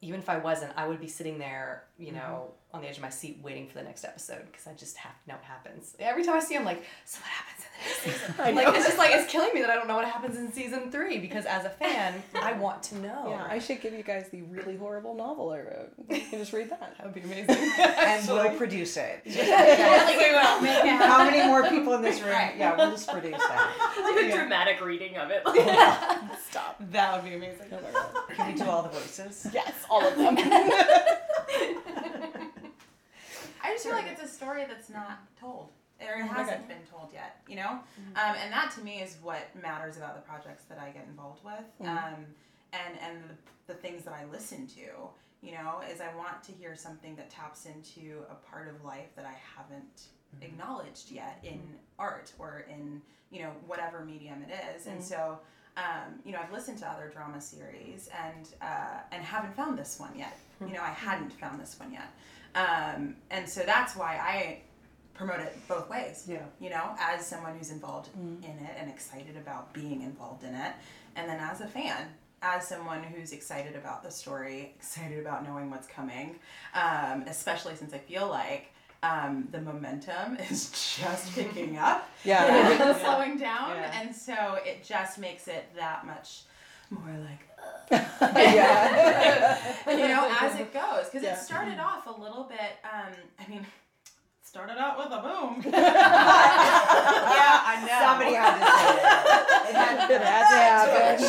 even 0.01 0.21
if 0.21 0.29
I 0.29 0.39
wasn't, 0.39 0.73
I 0.77 0.89
would 0.89 1.01
be 1.01 1.09
sitting 1.09 1.39
there, 1.39 1.85
you 1.99 2.09
mm-hmm. 2.09 2.17
know, 2.17 2.51
on 2.75 2.81
the 2.81 2.89
edge 2.89 2.97
of 2.97 3.03
my 3.03 3.11
seat 3.11 3.39
waiting 3.43 3.67
for 3.69 3.75
the 3.75 3.83
next 3.83 4.05
episode 4.05 4.43
because 4.51 4.67
I 4.67 4.73
just 4.73 4.97
have 4.97 5.13
to 5.23 5.29
know 5.29 5.35
what 5.35 5.45
happens. 5.45 5.95
Every 5.99 6.25
time 6.25 6.37
I 6.37 6.41
see 6.41 6.55
him, 6.55 6.65
like, 6.65 6.83
so 7.05 7.19
what 7.21 7.29
happens 7.29 7.65
in 7.65 7.71
the 7.73 8.11
next 8.11 8.21
season? 8.21 8.35
like, 8.57 8.77
it's 8.77 8.87
just 8.87 8.99
like, 8.99 9.11
it's 9.13 9.31
killing 9.31 9.53
me 9.55 9.61
that 9.61 9.69
I 9.69 9.75
don't 9.75 9.89
know 9.89 9.97
what 9.97 10.07
happens 10.07 10.39
in 10.39 10.51
season 10.53 10.91
three 10.91 11.19
because 11.19 11.45
as 11.45 11.67
a 11.67 11.71
fan, 11.71 12.23
I 12.35 12.53
want 12.55 12.83
to 12.85 12.99
know. 12.99 13.27
Yeah, 13.29 13.47
I 13.49 13.59
should 13.59 13.83
give 13.83 13.93
you 13.93 14.03
guys 14.03 14.31
the 14.31 14.41
really 14.43 14.77
horrible 14.77 15.15
novel 15.15 15.51
I 15.51 15.59
wrote. 15.59 15.93
You 16.09 16.21
can 16.21 16.39
just 16.39 16.55
read 16.55 16.71
that. 16.71 16.95
That 16.97 17.05
would 17.05 17.15
be 17.15 17.21
amazing. 17.21 17.57
And 18.03 18.27
we'll 18.27 18.57
produce 18.57 18.97
it. 18.97 19.23
it. 19.25 21.03
How 21.03 21.25
many 21.25 21.47
more 21.47 21.69
people 21.69 21.95
in 21.95 22.03
this 22.03 22.21
room? 22.21 22.33
Yeah, 22.57 22.77
we'll 22.77 22.91
just 22.91 23.09
produce 23.09 23.39
that. 23.39 23.93
Do 23.97 24.29
a 24.29 24.33
dramatic 24.33 24.85
reading 24.85 25.17
of 25.17 25.31
it. 25.31 25.43
Stop. 26.49 26.77
that 26.91 27.15
would 27.15 27.29
be 27.29 27.37
amazing. 27.37 27.67
Can 28.35 28.53
we 28.53 28.59
do 28.59 28.65
all 28.65 28.83
the 28.83 28.89
voices? 28.89 29.49
Yes, 29.53 29.73
all 29.91 30.07
of 30.07 30.17
them. 30.17 30.37
I 33.65 33.75
just 33.75 33.85
feel 33.85 33.93
like 33.95 34.07
it's 34.07 34.23
a 34.23 34.29
story 34.29 34.65
that's 34.83 34.91
not 34.91 35.19
told. 35.39 35.71
Or 36.01 36.19
it 36.19 36.27
hasn't 36.27 36.67
been 36.67 36.85
told 36.91 37.11
yet, 37.13 37.41
you 37.47 37.55
know? 37.55 37.79
Um, 38.17 38.37
and 38.43 38.53
that 38.53 38.73
to 38.73 38.81
me 38.83 39.01
is 39.03 39.19
what 39.23 39.49
matters 39.61 39.97
about 39.97 40.17
the 40.17 40.23
projects 40.23 40.65
that 40.65 40.79
I 40.79 40.91
get 40.91 41.07
involved 41.09 41.45
with. 41.45 41.63
Um, 41.89 42.27
and 42.73 42.99
and 43.01 43.19
the, 43.29 43.73
the 43.73 43.79
things 43.79 44.03
that 44.05 44.13
I 44.13 44.25
listen 44.33 44.67
to, 44.69 44.81
you 45.43 45.53
know, 45.53 45.81
is 45.89 46.01
I 46.01 46.13
want 46.17 46.43
to 46.45 46.53
hear 46.53 46.75
something 46.75 47.15
that 47.17 47.31
taps 47.31 47.67
into 47.67 48.23
a 48.29 48.35
part 48.51 48.69
of 48.69 48.85
life 48.85 49.15
that 49.15 49.27
I 49.27 49.37
haven't 49.57 50.09
acknowledged 50.41 51.13
yet 51.13 51.39
in 51.45 51.61
art 52.01 52.33
or 52.39 52.65
in, 52.69 53.01
you 53.31 53.43
know, 53.43 53.51
whatever 53.69 54.05
medium 54.05 54.43
it 54.49 54.53
is. 54.75 54.89
And 54.89 55.01
so, 55.01 55.39
um, 55.77 56.19
you 56.25 56.33
know, 56.33 56.41
I've 56.43 56.53
listened 56.53 56.79
to 56.79 56.89
other 56.89 57.11
drama 57.15 57.41
series 57.41 58.11
and 58.27 58.49
uh, 58.61 59.03
and 59.13 59.23
haven't 59.23 59.55
found 59.55 59.79
this 59.79 60.01
one 60.01 60.19
yet. 60.19 60.37
You 60.61 60.73
know, 60.73 60.83
I 60.83 60.91
hadn't 60.91 61.33
found 61.35 61.61
this 61.61 61.79
one 61.79 61.93
yet. 61.93 62.11
Um, 62.57 63.15
and 63.31 63.49
so 63.49 63.63
that's 63.65 63.95
why 63.95 64.17
I 64.17 64.63
promote 65.15 65.41
it 65.41 65.57
both 65.69 65.89
ways. 65.91 66.25
Yeah. 66.29 66.43
You 66.61 66.71
know, 66.71 66.95
as 66.99 67.27
someone 67.27 67.57
who's 67.57 67.71
involved 67.71 68.09
in 68.17 68.43
it 68.59 68.75
and 68.79 68.91
excited 68.91 69.37
about 69.37 69.73
being 69.73 70.03
involved 70.03 70.45
in 70.45 70.55
it, 70.55 70.73
and 71.17 71.29
then 71.29 71.39
as 71.41 71.61
a 71.61 71.67
fan, 71.67 72.09
as 72.43 72.67
someone 72.67 73.03
who's 73.03 73.33
excited 73.33 73.77
about 73.77 74.03
the 74.03 74.11
story, 74.11 74.73
excited 74.77 75.19
about 75.21 75.47
knowing 75.47 75.71
what's 75.71 75.87
coming, 75.87 76.37
um, 76.75 77.23
especially 77.29 77.77
since 77.77 77.93
I 77.95 77.99
feel 77.99 78.27
like 78.29 78.73
um, 79.05 79.49
the 79.53 79.61
momentum 79.61 80.37
is 80.51 80.71
just 81.01 81.35
picking 81.35 81.77
up 81.77 82.09
Yeah. 82.25 82.47
and 82.89 82.97
slowing 83.01 83.37
down, 83.39 83.77
Yeah. 83.77 84.01
and 84.01 84.15
so 84.15 84.59
it 84.65 84.83
just 84.85 85.19
makes 85.19 85.47
it 85.49 85.65
that 85.77 86.07
much 86.07 86.43
more 86.91 87.17
like 87.29 87.49
yeah. 87.91 89.59
you 89.89 90.09
know, 90.09 90.35
as 90.41 90.59
it 90.59 90.73
goes. 90.73 91.07
Because 91.07 91.23
Yeah. 91.23 91.35
it 91.35 91.39
started 91.39 91.79
off 91.79 92.07
a 92.07 92.21
little 92.21 92.45
bit, 92.45 92.79
um, 92.85 93.13
I 93.39 93.49
mean, 93.51 93.61
it 93.61 93.67
started 94.53 94.77
out 94.77 94.99
with 94.99 95.07
a 95.07 95.23
boom. 95.23 95.63
yeah, 95.73 95.81
I 97.65 97.81
know. 97.89 98.01
Somebody 98.05 98.35
had 98.35 98.61
to 98.61 98.67
say 98.69 98.93
it. 98.93 99.71
It 99.71 99.75
had 99.75 100.11
It 100.11 100.21
had 100.21 100.45
to 100.47 101.25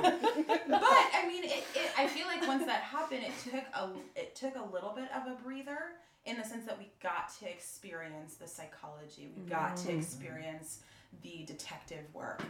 happen. 0.00 0.70
but 0.70 0.82
I 0.82 1.28
mean, 1.28 1.44
it, 1.44 1.62
it, 1.74 1.90
I 1.98 2.06
feel 2.06 2.26
like 2.26 2.48
once 2.48 2.64
that 2.64 2.80
happened, 2.80 3.22
it 3.22 3.32
took 3.44 3.64
a 3.74 3.90
it 4.16 4.34
took 4.34 4.54
a 4.56 4.64
little 4.72 4.94
bit 4.96 5.10
of 5.14 5.26
a 5.30 5.34
breather 5.42 5.78
in 6.24 6.38
the 6.38 6.42
sense 6.42 6.64
that 6.64 6.78
we 6.78 6.90
got 7.02 7.30
to 7.38 7.50
experience 7.50 8.36
the 8.36 8.48
psychology, 8.48 9.28
we 9.36 9.42
got 9.42 9.76
to 9.76 9.92
experience 9.92 10.80
the 11.22 11.44
detective 11.46 12.06
work, 12.14 12.42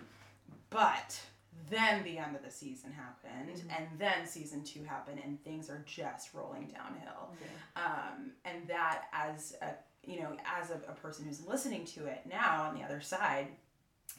but 0.71 1.21
then 1.71 2.05
the 2.05 2.19
end 2.19 2.37
of 2.37 2.45
the 2.45 2.53
season 2.53 2.93
happened, 2.93 3.65
and 3.77 3.89
then 3.99 4.29
season 4.29 4.63
two 4.63 4.85
happened, 4.85 5.21
and 5.25 5.43
things 5.43 5.69
are 5.69 5.83
just 5.87 6.35
rolling 6.35 6.69
downhill. 6.69 7.33
Um, 7.75 8.31
and 8.45 8.69
that, 8.69 9.07
as 9.13 9.57
a 9.61 9.75
you 10.07 10.21
know, 10.21 10.37
as 10.61 10.71
a, 10.71 10.75
a 10.89 10.95
person 10.95 11.25
who's 11.25 11.47
listening 11.47 11.85
to 11.87 12.07
it 12.07 12.21
now 12.29 12.65
on 12.69 12.75
the 12.77 12.83
other 12.83 13.01
side, 13.01 13.49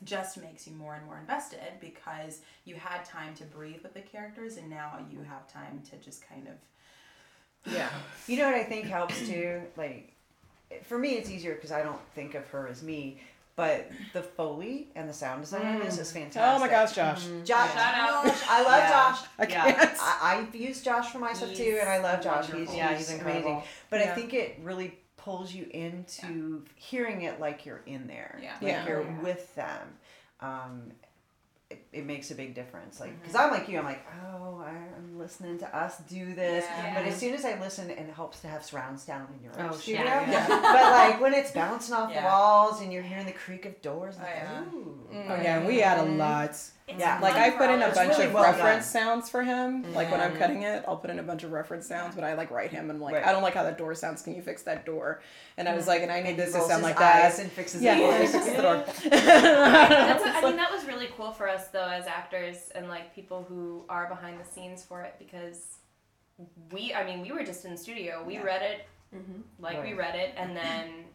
just 0.04 0.38
makes 0.42 0.68
you 0.68 0.74
more 0.74 0.96
and 0.96 1.06
more 1.06 1.18
invested 1.18 1.60
because 1.80 2.40
you 2.66 2.76
had 2.76 3.06
time 3.06 3.34
to 3.36 3.44
breathe 3.46 3.82
with 3.82 3.94
the 3.94 4.02
characters 4.02 4.58
and 4.58 4.70
now 4.70 5.00
you 5.10 5.20
have 5.24 5.48
time 5.52 5.82
to 5.90 5.96
just 5.98 6.28
kind 6.28 6.48
of 6.48 7.72
Yeah. 7.74 7.90
You 8.28 8.38
know 8.38 8.46
what 8.46 8.56
I 8.56 8.64
think 8.64 8.86
helps 8.86 9.28
too? 9.28 9.62
Like, 9.78 10.12
for 10.84 10.98
me, 10.98 11.12
it's 11.12 11.30
easier 11.30 11.54
because 11.56 11.72
I 11.72 11.84
don't 11.84 12.00
think 12.16 12.34
of 12.36 12.48
her 12.48 12.68
as 12.68 12.82
me. 12.84 13.20
But 13.56 13.90
the 14.12 14.22
Foley 14.22 14.90
and 14.96 15.08
the 15.08 15.14
sound 15.14 15.42
design 15.42 15.78
of 15.78 15.86
this 15.86 15.98
is 15.98 16.10
mm. 16.10 16.14
fantastic. 16.14 16.42
Oh 16.44 16.60
my 16.60 16.68
gosh, 16.68 16.94
Josh. 16.94 17.24
Mm-hmm. 17.24 17.46
Josh, 17.46 17.72
Shout 17.74 17.96
out. 17.96 18.26
Josh, 18.26 18.42
I 18.50 18.64
love 18.64 18.78
Yeah. 18.80 18.90
Josh. 18.90 19.20
I 19.40 19.44
Yeah. 19.44 19.72
can't. 19.72 19.98
I, 20.02 20.20
I've 20.22 20.56
used 20.56 20.84
Josh 20.84 21.10
for 21.10 21.20
my 21.20 21.32
stuff 21.32 21.54
too, 21.54 21.78
and 21.80 21.90
I 21.90 22.00
love 22.00 22.22
Josh. 22.22 22.52
He's. 22.52 22.76
Yeah, 22.76 22.90
he's 22.90 22.98
he's 22.98 23.08
amazing. 23.08 23.20
incredible. 23.20 23.64
But 23.90 24.02
I 24.02 24.08
think 24.08 24.34
it 24.34 24.60
really 24.62 24.98
pulls 25.26 25.52
you 25.54 25.68
into 25.72 26.62
hearing 26.76 27.24
it 27.24 27.40
like 27.40 27.66
you're 27.66 27.82
in 27.88 28.06
there. 28.08 28.40
Yeah. 28.42 28.54
Like 28.54 28.62
Yeah. 28.62 28.88
you're 28.88 29.02
Yeah. 29.04 29.20
with 29.22 29.56
them. 29.56 29.98
Um, 30.40 30.92
it, 31.72 31.84
it 31.92 32.06
makes 32.06 32.30
a 32.30 32.36
big 32.36 32.54
difference. 32.54 33.00
Like, 33.00 33.20
because 33.20 33.36
I'm 33.36 33.50
like 33.50 33.68
you, 33.68 33.80
I'm 33.80 33.86
like, 33.86 34.06
oh, 34.24 34.64
I'm 34.64 35.18
listening 35.18 35.58
to 35.60 35.76
us 35.76 35.98
do 36.08 36.36
this. 36.36 36.64
Yeah. 36.64 36.94
But 36.94 37.08
as 37.08 37.18
soon 37.18 37.34
as 37.34 37.44
I 37.44 37.60
listen, 37.60 37.90
and 37.90 38.08
it 38.08 38.14
helps 38.14 38.40
to 38.42 38.48
have 38.48 38.64
surround 38.64 39.00
sound 39.00 39.30
in 39.36 39.44
your 39.44 39.60
own 39.60 39.70
Oh, 39.72 39.76
studio. 39.76 40.04
yeah. 40.04 40.30
Yeah. 40.30 40.48
but 40.48 40.92
like 40.92 41.20
when 41.20 41.34
it's 41.34 41.52
bouncing 41.52 41.96
off 41.96 42.12
Yeah. 42.12 42.22
the 42.22 42.28
walls 42.28 42.82
and 42.82 42.94
you're 42.94 43.02
hearing 43.02 43.26
the 43.26 43.32
creak 43.32 43.66
of 43.66 43.82
doors, 43.82 44.18
like, 44.18 44.28
yeah. 44.36 44.62
ooh. 44.62 45.00
Oh 45.12 45.42
yeah, 45.42 45.58
and 45.58 45.66
we 45.66 45.82
add 45.82 45.98
a 46.00 46.04
lot. 46.12 46.56
Yeah. 46.88 47.20
Like 47.20 47.36
I 47.36 47.50
put 47.50 47.70
in 47.70 47.82
a 47.82 47.92
bunch 47.92 48.12
really 48.12 48.26
of 48.26 48.34
well 48.34 48.44
reference 48.44 48.92
done. 48.92 49.04
sounds 49.04 49.30
for 49.30 49.44
him. 49.44 49.92
Like 49.94 50.12
when 50.12 50.22
I'm 50.22 50.32
mm-hmm. 50.32 50.40
cutting 50.40 50.62
it, 50.64 50.84
I'll 50.88 50.98
put 50.98 51.10
in 51.10 51.18
a 51.18 51.24
bunch 51.24 51.44
of 51.44 51.52
reference 51.52 51.88
sounds, 51.88 52.14
but 52.14 52.24
I 52.24 52.36
like 52.36 52.52
write 52.52 52.70
him 52.70 52.90
and 52.90 52.98
I'm 52.98 53.02
like, 53.02 53.16
Right. 53.16 53.26
I 53.26 53.32
don't 53.32 53.42
like 53.42 53.56
how 53.56 53.64
that 53.64 53.78
door 53.78 53.96
sounds. 53.96 54.22
Can 54.22 54.36
you 54.36 54.42
fix 54.42 54.62
that 54.64 54.86
door? 54.86 55.22
And 55.58 55.68
I 55.68 55.76
was 55.76 55.86
mm. 55.86 55.88
like, 55.88 56.02
and 56.04 56.12
I 56.12 56.22
need 56.22 56.32
And 56.32 56.40
this 56.40 56.54
to 56.54 56.62
sound 56.62 56.84
like 56.84 57.02
eyes 57.02 57.38
that. 57.38 57.44
and 57.44 57.52
fixes 57.52 57.82
Yeah, 57.82 57.96
the 57.96 58.04
and 58.04 58.24
he 58.24 58.28
fixes 58.28 58.56
the 58.56 58.62
door. 58.62 58.86
That's 59.10 60.24
what, 60.24 60.36
I 60.36 60.42
mean, 60.42 60.58
that 60.58 60.72
was 60.72 60.86
really 60.86 61.10
cool 61.18 61.32
for 61.32 61.50
us 61.50 61.70
though, 61.70 61.88
as 61.88 62.06
actors 62.06 62.70
and 62.76 62.88
like 62.88 63.16
people 63.16 63.44
who 63.50 63.84
are 63.90 64.08
behind 64.08 64.40
the 64.40 64.46
scenes 64.46 64.84
for 64.84 65.02
it, 65.02 65.16
because 65.18 65.78
we, 66.72 66.94
I 66.94 67.04
mean, 67.04 67.22
we 67.22 67.32
were 67.32 67.44
just 67.44 67.66
in 67.66 67.72
the 67.72 67.78
studio. 67.78 68.24
We 68.26 68.38
read 68.40 68.62
it 68.62 68.86
mm-hmm. 69.16 69.42
like 69.60 69.84
we 69.84 69.94
read 69.94 70.16
it, 70.16 70.34
and 70.38 70.56
then 70.56 71.06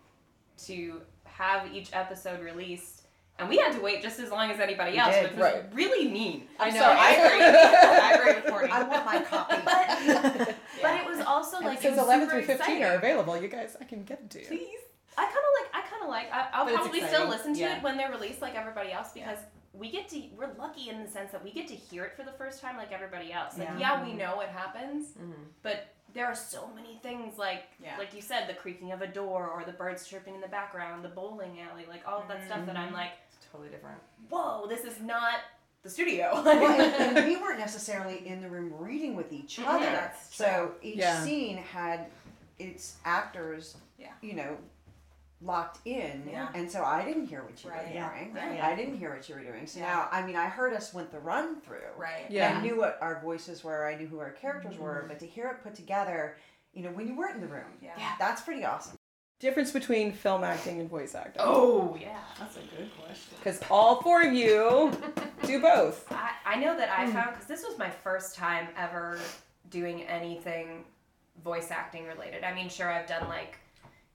to 0.67 1.01
have 1.25 1.73
each 1.73 1.91
episode 1.93 2.41
released. 2.41 3.00
And 3.41 3.49
we 3.49 3.57
had 3.57 3.73
to 3.73 3.81
wait 3.81 4.03
just 4.03 4.21
as 4.21 4.31
long 4.31 4.51
as 4.51 4.61
anybody 4.61 4.99
else, 4.99 5.15
did, 5.15 5.25
which 5.25 5.33
was 5.33 5.41
right. 5.41 5.65
really 5.73 6.09
mean. 6.09 6.45
I 6.59 6.71
know. 6.71 6.81
Sorry. 6.81 6.99
I 6.99 7.11
agree. 7.13 7.47
I 7.47 8.13
agree 8.13 8.35
with 8.35 8.45
Courtney. 8.51 8.71
I 8.71 8.83
want 8.83 9.07
my 9.07 9.21
copy. 9.23 9.57
But, 9.65 10.57
but 10.83 11.01
it 11.01 11.07
was 11.07 11.25
also 11.27 11.61
like 11.61 11.79
it 11.79 11.83
Since 11.83 11.97
was 11.97 12.07
11 12.07 12.29
through 12.29 12.41
15 12.41 12.57
exciting. 12.57 12.85
are 12.85 12.95
available, 12.95 13.41
you 13.41 13.49
guys, 13.49 13.77
I 13.81 13.85
can 13.85 14.05
get 14.05 14.21
it 14.21 14.31
to 14.31 14.41
you. 14.41 14.47
Please. 14.47 14.79
I 15.19 15.25
kind 15.25 15.37
of 15.37 15.75
like. 15.75 15.75
I 15.75 15.89
kind 15.89 16.03
of 16.03 16.09
like. 16.09 16.33
I, 16.33 16.49
I'll 16.53 16.65
But 16.65 16.75
probably 16.75 17.01
still 17.03 17.29
listen 17.29 17.55
to 17.55 17.61
Yeah. 17.61 17.77
it 17.77 17.83
when 17.83 17.97
they're 17.97 18.11
released, 18.11 18.43
like 18.43 18.55
everybody 18.55 18.93
else, 18.93 19.13
because 19.13 19.39
we 19.73 19.91
get 19.91 20.09
to. 20.11 20.23
We're 20.37 20.53
lucky 20.59 20.89
in 20.91 21.03
the 21.03 21.09
sense 21.09 21.33
that 21.33 21.43
we 21.43 21.53
get 21.53 21.67
to 21.69 21.75
hear 21.75 22.05
it 22.05 22.17
for 22.17 22.25
the 22.25 22.33
first 22.33 22.61
time, 22.61 22.77
like 22.77 22.93
everybody 22.93 23.33
else. 23.33 23.59
Like, 23.59 23.69
Yeah. 23.69 23.79
yeah, 23.79 24.03
we 24.03 24.11
mm-hmm. 24.11 24.19
know 24.19 24.37
what 24.37 24.49
happens, 24.49 25.09
mm-hmm. 25.09 25.33
but 25.63 25.95
there 26.15 26.27
are 26.27 26.35
so 26.35 26.69
many 26.75 26.99
things, 27.03 27.39
like 27.39 27.65
Yeah. 27.83 27.97
like 27.99 28.15
you 28.15 28.23
said, 28.23 28.49
the 28.49 28.55
creaking 28.55 28.93
of 28.93 29.03
a 29.03 29.07
door 29.07 29.49
or 29.49 29.65
the 29.65 29.73
birds 29.73 30.07
chirping 30.07 30.35
in 30.35 30.41
the 30.41 30.49
background, 30.49 31.05
the 31.05 31.09
bowling 31.09 31.61
alley, 31.61 31.87
like 31.89 32.07
all 32.07 32.21
of 32.21 32.29
that 32.29 32.45
stuff 32.47 32.67
that 32.67 32.77
I'm 32.77 32.91
mm. 32.91 32.95
like, 32.95 33.13
totally 33.51 33.71
different. 33.71 33.99
whoa, 34.29 34.67
this 34.69 34.85
is 34.85 35.01
not 35.01 35.41
the 35.83 35.91
studio. 35.91 36.31
well, 36.45 36.49
and, 36.49 37.17
and 37.17 37.27
we 37.27 37.37
weren't 37.37 37.59
necessarily 37.59 38.27
in 38.27 38.41
the 38.41 38.49
room 38.49 38.73
reading 38.79 39.15
with 39.15 39.33
each 39.33 39.59
other. 39.59 39.85
That's 39.85 40.35
so 40.35 40.73
each 40.83 40.97
Yeah. 40.97 41.25
scene 41.25 41.57
had 41.57 42.07
its 42.59 42.97
actors, 43.05 43.77
Yeah. 43.99 44.13
you 44.21 44.35
know, 44.35 44.57
locked 45.43 45.79
in. 45.87 46.29
Yeah. 46.31 46.49
And 46.55 46.71
so 46.71 46.85
I 46.85 47.05
didn't 47.05 47.27
hear 47.27 47.43
what 47.43 47.63
you 47.65 47.71
Right. 47.71 47.89
were 47.89 47.95
Yeah. 47.95 48.13
doing. 48.15 48.35
Right. 48.35 48.63
I 48.63 48.75
didn't 48.75 48.99
hear 48.99 49.15
what 49.15 49.27
you 49.29 49.35
were 49.35 49.41
doing. 49.43 49.67
So 49.67 49.81
Yeah. 49.81 49.87
now, 49.87 50.09
I 50.13 50.23
mean, 50.23 50.37
I 50.37 50.47
heard 50.47 50.75
us 50.75 50.93
went 50.93 51.11
the 51.11 51.19
run 51.21 51.61
through. 51.63 51.79
right. 51.97 52.27
Yeah. 52.31 52.57
I 52.59 52.61
knew 52.61 52.77
what 52.79 52.99
our 53.01 53.21
voices 53.21 53.65
were. 53.65 53.87
I 53.87 53.95
knew 53.97 54.07
who 54.07 54.19
our 54.21 54.31
characters 54.33 54.75
Mm-hmm. 54.75 54.83
were. 54.83 55.05
But 55.09 55.19
to 55.21 55.27
hear 55.27 55.49
it 55.49 55.63
put 55.63 55.75
together, 55.75 56.37
you 56.73 56.83
know, 56.83 56.91
when 56.91 57.07
you 57.09 57.15
weren't 57.17 57.37
in 57.37 57.41
the 57.41 57.47
room, 57.49 57.79
Yeah. 57.81 57.93
that's 58.19 58.43
pretty 58.43 58.65
awesome. 58.65 58.97
Difference 59.39 59.71
between 59.73 60.13
film 60.13 60.45
acting 60.45 60.79
and 60.81 60.91
voice 60.91 61.15
acting. 61.15 61.41
oh 61.43 61.97
yeah. 61.99 62.19
That's 62.39 62.57
a 62.59 62.61
good 62.61 62.91
question. 63.03 63.35
Because 63.39 63.61
all 63.71 64.03
four 64.03 64.21
of 64.23 64.35
you 64.35 64.93
do 65.45 65.63
both. 65.63 66.11
I, 66.13 66.33
I 66.45 66.57
know 66.57 66.77
that 66.77 66.91
I 66.91 67.11
found 67.11 67.31
because 67.31 67.47
this 67.47 67.65
was 67.67 67.79
my 67.79 67.89
first 67.89 68.35
time 68.37 68.69
ever 68.77 69.19
doing 69.71 70.03
anything 70.03 70.85
voice 71.43 71.71
acting 71.71 72.07
related. 72.07 72.45
I 72.45 72.53
mean, 72.53 72.69
sure, 72.69 72.91
I've 72.93 73.07
done 73.07 73.27
like 73.31 73.59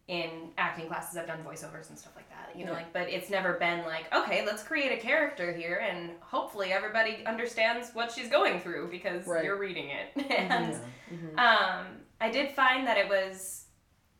in 0.07 0.51
acting 0.57 0.87
classes, 0.87 1.17
I've 1.17 1.25
done 1.25 1.39
voiceovers 1.43 1.89
and 1.89 1.97
stuff 1.97 2.13
like 2.15 2.29
that, 2.29 2.55
you 2.55 2.63
know, 2.63 2.71
Yeah. 2.71 2.77
like, 2.77 2.93
but 2.93 3.09
it's 3.09 3.29
never 3.29 3.53
been 3.53 3.85
like, 3.85 4.13
okay, 4.13 4.45
let's 4.45 4.61
create 4.61 4.91
a 4.91 5.01
character 5.01 5.51
here 5.51 5.77
and 5.77 6.11
hopefully 6.19 6.71
everybody 6.71 7.25
understands 7.25 7.89
what 7.93 8.11
she's 8.11 8.29
going 8.29 8.59
through 8.59 8.91
because 8.91 9.25
Right. 9.25 9.43
you're 9.43 9.57
reading 9.57 9.89
it. 9.89 10.11
Mm-hmm. 10.15 10.51
and 10.51 10.73
mm-hmm. 11.11 11.39
um, 11.39 11.85
I 12.21 12.29
did 12.29 12.51
find 12.51 12.85
that 12.87 12.97
it 12.97 13.09
was 13.09 13.63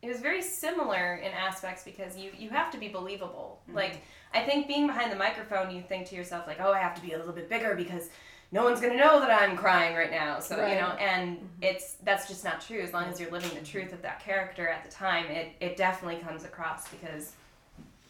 it 0.02 0.08
was 0.08 0.20
very 0.20 0.42
similar 0.42 1.16
in 1.16 1.32
aspects 1.32 1.82
because 1.84 2.16
you 2.16 2.30
you 2.36 2.50
have 2.50 2.70
to 2.72 2.78
be 2.78 2.88
believable. 2.88 3.62
Mm-hmm. 3.66 3.76
Like 3.76 4.02
I 4.34 4.42
think 4.42 4.66
being 4.66 4.86
behind 4.86 5.10
the 5.12 5.16
microphone, 5.16 5.74
you 5.74 5.82
think 5.82 6.06
to 6.08 6.16
yourself 6.16 6.46
like, 6.46 6.60
oh, 6.60 6.72
I 6.72 6.80
have 6.80 6.94
to 6.96 7.00
be 7.02 7.12
a 7.12 7.18
little 7.18 7.32
bit 7.32 7.48
bigger 7.48 7.74
because 7.74 8.10
no 8.52 8.64
one's 8.64 8.80
gonna 8.80 8.96
know 8.96 9.20
that 9.20 9.30
I'm 9.30 9.56
crying 9.56 9.96
right 9.96 10.10
now. 10.10 10.38
So 10.40 10.56
you 10.56 10.76
know, 10.76 10.88
Right. 10.88 11.00
and 11.00 11.36
mm-hmm. 11.36 11.46
it's 11.62 11.96
that's 12.04 12.28
just 12.28 12.44
not 12.44 12.60
true. 12.60 12.80
As 12.80 12.92
long 12.92 13.04
as 13.04 13.20
you're 13.20 13.30
living 13.30 13.50
the 13.50 13.56
mm-hmm. 13.56 13.64
truth 13.64 13.92
of 13.92 14.02
that 14.02 14.20
character 14.20 14.68
at 14.68 14.84
the 14.84 14.90
time, 14.90 15.26
it 15.26 15.52
it 15.60 15.76
definitely 15.76 16.20
comes 16.20 16.44
across 16.44 16.88
because 16.88 17.32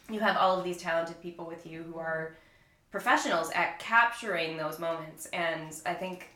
you 0.09 0.19
have 0.19 0.37
all 0.37 0.57
of 0.57 0.63
these 0.63 0.77
talented 0.77 1.21
people 1.21 1.45
with 1.45 1.65
you 1.65 1.83
who 1.83 1.99
are 1.99 2.35
professionals 2.91 3.49
at 3.51 3.79
capturing 3.79 4.57
those 4.57 4.79
moments 4.79 5.27
and 5.27 5.75
i 5.85 5.93
think 5.93 6.29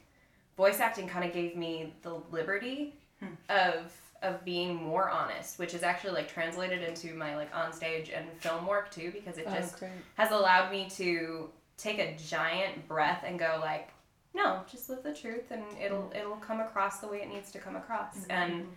voice 0.58 0.79
acting 0.79 1.08
kind 1.08 1.25
of 1.25 1.34
gave 1.34 1.55
me 1.55 1.93
the 2.01 2.13
liberty 2.31 2.93
hmm. 3.20 3.27
of 3.50 3.91
of 4.22 4.43
being 4.46 4.75
more 4.75 5.10
honest 5.10 5.58
which 5.58 5.74
is 5.74 5.81
actually 5.81 6.12
like 6.12 6.31
translated 6.31 6.84
into 6.84 7.13
my 7.15 7.36
like 7.36 7.50
on 7.55 7.74
stage 7.74 8.12
and 8.13 8.25
film 8.39 8.67
work 8.67 8.91
too 8.91 9.12
because 9.12 9.38
it 9.38 9.46
Oh, 9.48 9.55
just 9.55 9.81
has 10.15 10.31
allowed 10.31 10.72
me 10.72 10.88
to 10.91 11.50
take 11.82 12.00
a 12.00 12.16
giant 12.28 12.88
breath 12.88 13.24
and 13.26 13.40
go 13.40 13.58
like 13.62 13.90
no 14.34 14.62
just 14.70 14.90
live 14.90 15.04
the 15.04 15.14
truth 15.14 15.52
and 15.52 15.64
it'll 15.84 16.12
it'll 16.16 16.38
come 16.38 16.60
across 16.60 17.00
the 17.00 17.08
way 17.08 17.22
it 17.22 17.30
needs 17.30 17.52
to 17.52 17.60
come 17.60 17.76
across. 17.76 18.26
And 18.30 18.68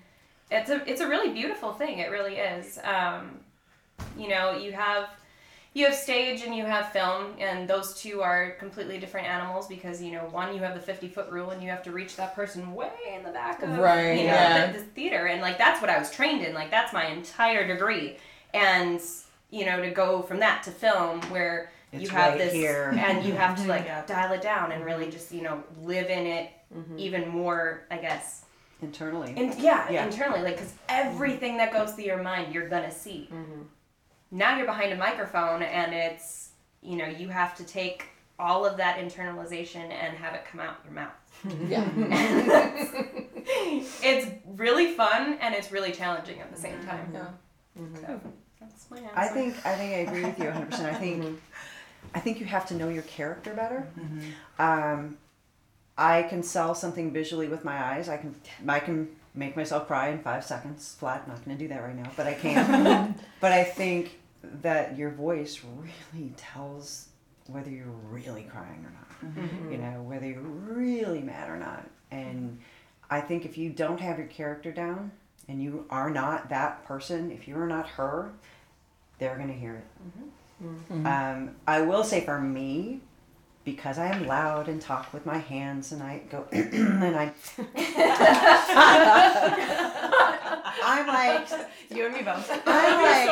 it's 0.51 0.71
a 0.71 0.89
it's 0.91 1.01
a 1.01 1.09
really 1.09 1.33
beautiful 1.33 1.73
thing. 1.73 1.99
It 1.99 2.11
really 2.11 2.37
is. 2.37 2.79
Um, 2.83 3.41
you 4.19 4.29
know 4.29 4.57
you 4.57 4.73
have 4.73 5.11
you 5.73 5.85
have 5.87 5.95
stage 5.95 6.43
and 6.43 6.55
you 6.55 6.65
have 6.65 6.93
film 6.93 7.35
and 7.39 7.69
those 7.69 7.95
two 7.95 8.23
are 8.23 8.53
completely 8.53 8.99
different 8.99 9.27
animals 9.27 9.67
because 9.67 10.01
you 10.03 10.13
know 10.13 10.23
one 10.31 10.55
you 10.55 10.61
have 10.61 10.75
the 10.75 10.81
50 10.81 11.09
foot 11.09 11.31
rule 11.31 11.51
and 11.51 11.63
you 11.63 11.69
have 11.69 11.83
to 11.83 11.91
reach 11.91 12.17
that 12.17 12.35
person 12.35 12.75
way 12.75 12.91
in 13.15 13.25
the 13.25 13.31
back 13.31 13.63
of 13.63 13.71
Right, 13.79 14.19
you 14.19 14.27
know 14.27 14.33
yeah. 14.33 14.73
the, 14.73 14.79
the 14.79 14.85
theater. 14.85 15.27
And 15.27 15.41
like 15.41 15.59
that's 15.59 15.81
what 15.81 15.91
i 15.91 15.99
was 15.99 16.11
trained 16.11 16.43
in. 16.43 16.55
Like 16.55 16.71
that's 16.71 16.93
my 16.93 17.07
entire 17.07 17.67
degree. 17.67 18.17
And 18.53 19.01
you 19.51 19.67
know 19.67 19.81
to 19.81 19.91
go 19.91 20.23
from 20.23 20.41
that 20.41 20.63
to 20.65 20.71
film 20.71 21.21
where 21.31 21.71
you 22.01 22.09
have 22.09 22.33
right 22.33 22.39
this 22.39 22.53
here. 22.53 22.95
and 22.99 23.25
you 23.25 23.33
have 23.35 23.57
to 23.63 23.69
like 23.75 23.85
Yeah. 23.87 24.05
dial 24.07 24.33
it 24.33 24.43
down 24.43 24.73
and 24.73 24.85
really 24.85 25.11
just 25.11 25.33
you 25.33 25.43
know 25.43 25.63
live 25.83 26.09
in 26.11 26.27
it 26.27 26.51
mm-hmm. 26.75 26.99
even 26.99 27.29
more 27.29 27.85
i 27.91 27.97
guess 27.97 28.43
Internally. 28.83 29.33
and 29.37 29.55
yeah, 29.59 29.89
Yeah. 29.91 30.05
internally, 30.05 30.43
like 30.43 30.57
because 30.57 30.75
everything 30.91 31.57
that 31.57 31.73
goes 31.73 31.93
through 31.95 32.05
your 32.05 32.23
mind, 32.23 32.53
you're 32.53 32.69
gonna 32.69 32.91
see. 32.91 33.31
Mm-hmm. 33.33 33.63
now 34.33 34.57
you're 34.57 34.67
behind 34.67 34.93
a 34.93 34.97
microphone 34.97 35.63
and 35.63 35.95
it's 35.95 36.51
you 36.83 36.97
know 36.97 37.07
you 37.07 37.29
have 37.29 37.55
to 37.57 37.65
take 37.65 38.09
all 38.39 38.67
of 38.67 38.77
that 38.77 38.99
internalization 38.99 39.91
and 39.91 40.17
have 40.17 40.35
it 40.35 40.45
come 40.51 40.61
out 40.61 40.77
your 40.85 40.93
mouth 40.93 41.13
Yeah. 41.69 41.89
it's 44.03 44.27
really 44.57 44.93
fun 44.93 45.39
and 45.41 45.55
it's 45.55 45.71
really 45.73 45.93
challenging 45.93 46.41
at 46.41 46.53
the 46.55 46.61
same 46.61 46.79
mm-hmm. 46.79 46.89
time 46.89 47.11
Yeah. 47.15 47.27
so 48.07 48.21
that's 48.61 48.91
my 48.91 48.99
answer 48.99 49.11
I 49.17 49.29
think 49.29 49.55
I 49.65 49.75
think 49.77 49.93
I 49.95 49.99
agree 50.11 50.25
with 50.25 50.39
you 50.39 50.47
100. 50.47 50.71
percent 50.71 50.95
I 50.97 50.99
think 50.99 51.41
I 52.15 52.21
think 52.21 52.41
you 52.41 52.47
have 52.47 52.67
to 52.69 52.75
know 52.75 52.89
your 52.89 53.03
character 53.03 53.53
better. 53.53 53.87
Mm-hmm. 53.99 54.63
Um, 54.63 55.19
I 55.97 56.23
can 56.25 56.43
sell 56.43 56.75
something 56.75 57.13
visually 57.13 57.49
with 57.49 57.65
my 57.65 57.83
eyes. 57.83 58.09
I 58.09 58.17
can 58.17 58.35
I 58.67 58.81
can 58.81 59.09
make 59.35 59.57
myself 59.57 59.87
cry 59.87 60.09
in 60.09 60.21
five 60.21 60.45
seconds 60.45 60.95
flat. 60.99 61.23
I'm 61.25 61.33
Not 61.33 61.45
going 61.45 61.57
to 61.57 61.65
do 61.65 61.69
that 61.69 61.83
right 61.83 61.97
now, 61.97 62.11
but 62.17 62.27
I 62.27 62.35
can. 62.35 63.15
but 63.41 63.53
I 63.53 63.65
think 63.65 64.19
that 64.43 64.97
your 64.97 65.11
voice 65.11 65.61
really 65.65 66.33
tells 66.37 67.09
whether 67.49 67.71
you're 67.71 67.87
really 68.11 68.45
crying 68.45 68.85
or 68.85 68.93
not. 68.93 69.11
Mm-hmm. 69.25 69.41
Mm-hmm. 69.41 69.73
You 69.73 69.79
know 69.79 70.03
whether 70.03 70.27
you're 70.27 70.41
really 70.41 71.21
mad 71.21 71.51
or 71.51 71.57
not. 71.57 71.89
And 72.11 72.59
I 73.11 73.21
think 73.21 73.45
if 73.45 73.59
you 73.59 73.71
don't 73.71 74.01
have 74.01 74.19
your 74.19 74.29
character 74.29 74.73
down 74.73 75.13
and 75.49 75.63
you 75.63 75.85
are 75.91 76.11
not 76.11 76.49
that 76.49 76.85
person, 76.85 77.31
if 77.31 77.47
you 77.47 77.57
are 77.57 77.67
not 77.67 77.89
her, 77.91 78.33
they're 79.19 79.37
gonna 79.37 79.53
hear 79.53 79.77
it. 79.77 79.85
Um, 80.91 81.51
I 81.67 81.81
will 81.83 82.05
say 82.05 82.25
for 82.25 82.41
me, 82.41 83.01
because 83.65 83.99
I 83.99 84.09
am 84.09 84.27
loud 84.27 84.69
and 84.69 84.81
talk 84.81 85.13
with 85.15 85.25
my 85.25 85.39
hands 85.39 85.93
and 85.93 86.03
I 86.03 86.21
go 86.31 86.45
and 86.53 87.17
I 87.17 87.33
I'm 90.85 91.07
like 91.07 91.49
You 91.91 92.07
and 92.07 92.15
me 92.15 92.23
both. 92.23 92.51
I'm 92.51 92.59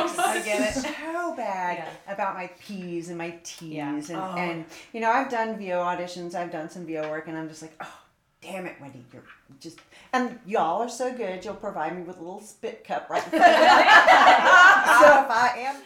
like 0.04 0.14
I 0.18 0.42
get 0.44 0.76
it. 0.76 0.82
so 0.82 1.34
bad 1.36 1.78
Yeah. 2.06 2.12
about 2.12 2.34
my 2.34 2.48
P's 2.60 3.08
and 3.10 3.18
my 3.18 3.38
T's 3.44 3.74
Yeah. 3.74 3.94
and, 3.94 4.10
Oh. 4.12 4.34
and 4.38 4.64
you 4.92 5.00
know 5.00 5.10
I've 5.10 5.28
done 5.30 5.56
VO 5.58 5.82
auditions, 5.82 6.34
I've 6.34 6.50
done 6.52 6.70
some 6.70 6.86
VO 6.86 7.08
work, 7.10 7.28
and 7.28 7.36
I'm 7.36 7.48
just 7.48 7.60
like, 7.62 7.74
oh 7.82 7.98
damn 8.40 8.64
it, 8.66 8.76
Wendy, 8.80 9.04
you're 9.12 9.22
just 9.60 9.78
and 10.14 10.38
y'all 10.46 10.80
are 10.82 10.88
so 10.88 11.12
good. 11.12 11.44
You'll 11.44 11.54
provide 11.54 11.94
me 11.96 12.02
with 12.04 12.16
a 12.18 12.22
little 12.22 12.40
spit 12.40 12.84
cup 12.84 13.08
right. 13.10 13.22
in 13.24 13.30
front 13.30 13.44
of 13.44 13.50
me. 13.50 13.56
so 14.98 15.06
if 15.24 15.30
I 15.30 15.52
am, 15.58 15.76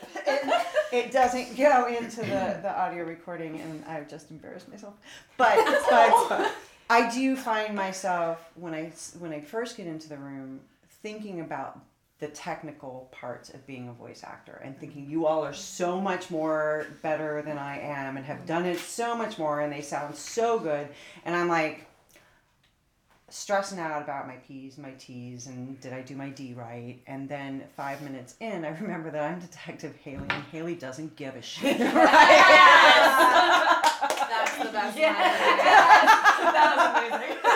it, 0.96 1.12
doesn't 1.12 1.56
go 1.56 1.86
into 1.86 2.20
the 2.20 2.58
the 2.62 2.72
audio 2.78 3.04
recording, 3.04 3.60
and 3.60 3.84
I've 3.84 4.08
just 4.08 4.30
embarrassed 4.30 4.68
myself. 4.68 4.94
But 5.36 5.56
but 5.90 6.52
I 6.88 7.10
do 7.12 7.36
find 7.36 7.74
myself 7.74 8.50
when 8.54 8.74
I 8.74 8.92
when 9.18 9.32
I 9.32 9.40
first 9.40 9.76
get 9.76 9.86
into 9.86 10.08
the 10.08 10.16
room 10.16 10.60
thinking 11.02 11.40
about 11.40 11.80
the 12.18 12.28
technical 12.28 13.08
parts 13.12 13.50
of 13.50 13.66
being 13.66 13.88
a 13.88 13.92
voice 13.92 14.22
actor 14.24 14.60
and 14.64 14.78
thinking 14.78 15.08
you 15.08 15.26
all 15.26 15.44
are 15.44 15.52
so 15.52 16.00
much 16.00 16.30
more 16.30 16.86
better 17.02 17.42
than 17.42 17.58
I 17.58 17.78
am 17.80 18.16
and 18.16 18.24
have 18.24 18.46
done 18.46 18.64
it 18.64 18.78
so 18.78 19.14
much 19.14 19.38
more 19.38 19.60
and 19.60 19.70
they 19.70 19.82
sound 19.82 20.16
so 20.16 20.58
good 20.58 20.88
and 21.26 21.36
I'm 21.36 21.48
like 21.48 21.86
stressing 23.28 23.78
out 23.78 24.02
about 24.02 24.26
my 24.26 24.37
P's, 24.47 24.78
my 24.78 24.92
T's, 24.99 25.47
and 25.47 25.78
did 25.80 25.92
I 25.92 26.00
do 26.02 26.16
my 26.16 26.30
D 26.30 26.54
right? 26.54 26.99
And 27.06 27.28
then 27.28 27.64
five 27.76 28.00
minutes 28.02 28.35
in, 28.40 28.64
I 28.64 28.71
remember 28.78 29.11
that 29.11 29.23
I'm 29.23 29.38
Detective 29.40 29.95
Haley, 29.97 30.26
and 30.30 30.42
Haley 30.45 30.75
doesn't 30.75 31.14
give 31.16 31.35
a 31.35 31.42
shit. 31.42 31.78
That's 31.78 31.95
the 34.59 34.64
best. 34.73 34.97
that 34.97 36.75
was 36.76 36.87
amazing. 37.12 37.37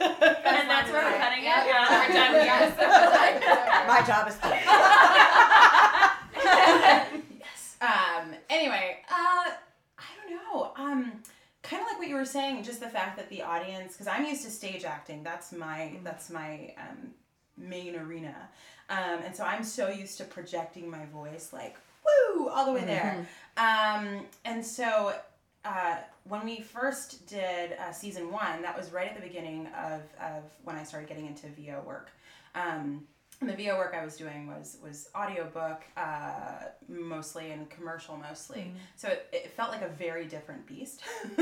And 0.00 0.68
that's 0.68 0.90
where 0.90 1.04
we're 1.04 1.18
cutting 1.18 1.40
it? 1.40 1.44
Yeah. 1.44 2.08
We're 2.08 2.14
done 2.14 2.34
here 2.42 2.60
my 3.90 4.02
job 4.06 4.28
is 4.28 4.36
done. 4.36 4.58
Um. 7.82 8.34
Anyway, 8.50 8.98
uh, 9.10 9.50
I 9.98 10.04
don't 10.14 10.30
know. 10.30 10.70
Um, 10.76 11.12
kind 11.62 11.82
of 11.82 11.88
like 11.88 11.98
what 11.98 12.08
you 12.08 12.14
were 12.14 12.19
saying, 12.30 12.62
just 12.62 12.80
the 12.80 12.88
fact 12.88 13.16
that 13.16 13.28
the 13.28 13.42
audience, 13.42 13.92
because 13.92 14.06
I'm 14.06 14.24
used 14.24 14.44
to 14.44 14.50
stage 14.50 14.84
acting. 14.84 15.22
That's 15.22 15.52
my 15.52 15.92
that's 16.04 16.30
my 16.30 16.74
um, 16.78 17.10
main 17.56 17.96
arena, 17.96 18.48
um, 18.88 19.20
and 19.24 19.34
so 19.34 19.44
I'm 19.44 19.64
so 19.64 19.88
used 19.88 20.18
to 20.18 20.24
projecting 20.24 20.90
my 20.90 21.04
voice 21.06 21.52
like 21.52 21.76
woo 22.04 22.48
all 22.48 22.66
the 22.66 22.72
way 22.72 22.84
there. 22.84 23.26
Um, 23.56 24.24
and 24.46 24.64
so 24.64 25.12
uh, 25.64 25.96
when 26.24 26.44
we 26.44 26.60
first 26.60 27.26
did 27.26 27.74
uh, 27.74 27.92
season 27.92 28.32
one, 28.32 28.62
that 28.62 28.76
was 28.76 28.90
right 28.92 29.08
at 29.08 29.14
the 29.14 29.26
beginning 29.26 29.66
of, 29.68 30.00
of 30.20 30.44
when 30.64 30.76
I 30.76 30.82
started 30.82 31.08
getting 31.08 31.26
into 31.26 31.48
VO 31.48 31.82
work. 31.86 32.10
Um, 32.54 33.06
and 33.40 33.48
the 33.48 33.54
VO 33.54 33.76
work 33.76 33.96
I 33.98 34.04
was 34.04 34.16
doing 34.16 34.46
was 34.46 34.78
was 34.82 35.08
audiobook 35.14 35.82
uh, 35.96 36.66
mostly 36.88 37.52
and 37.52 37.68
commercial 37.70 38.16
mostly. 38.16 38.72
So 38.96 39.08
it, 39.08 39.28
it 39.32 39.52
felt 39.52 39.70
like 39.70 39.82
a 39.82 39.88
very 39.88 40.26
different 40.26 40.66
beast. 40.66 41.02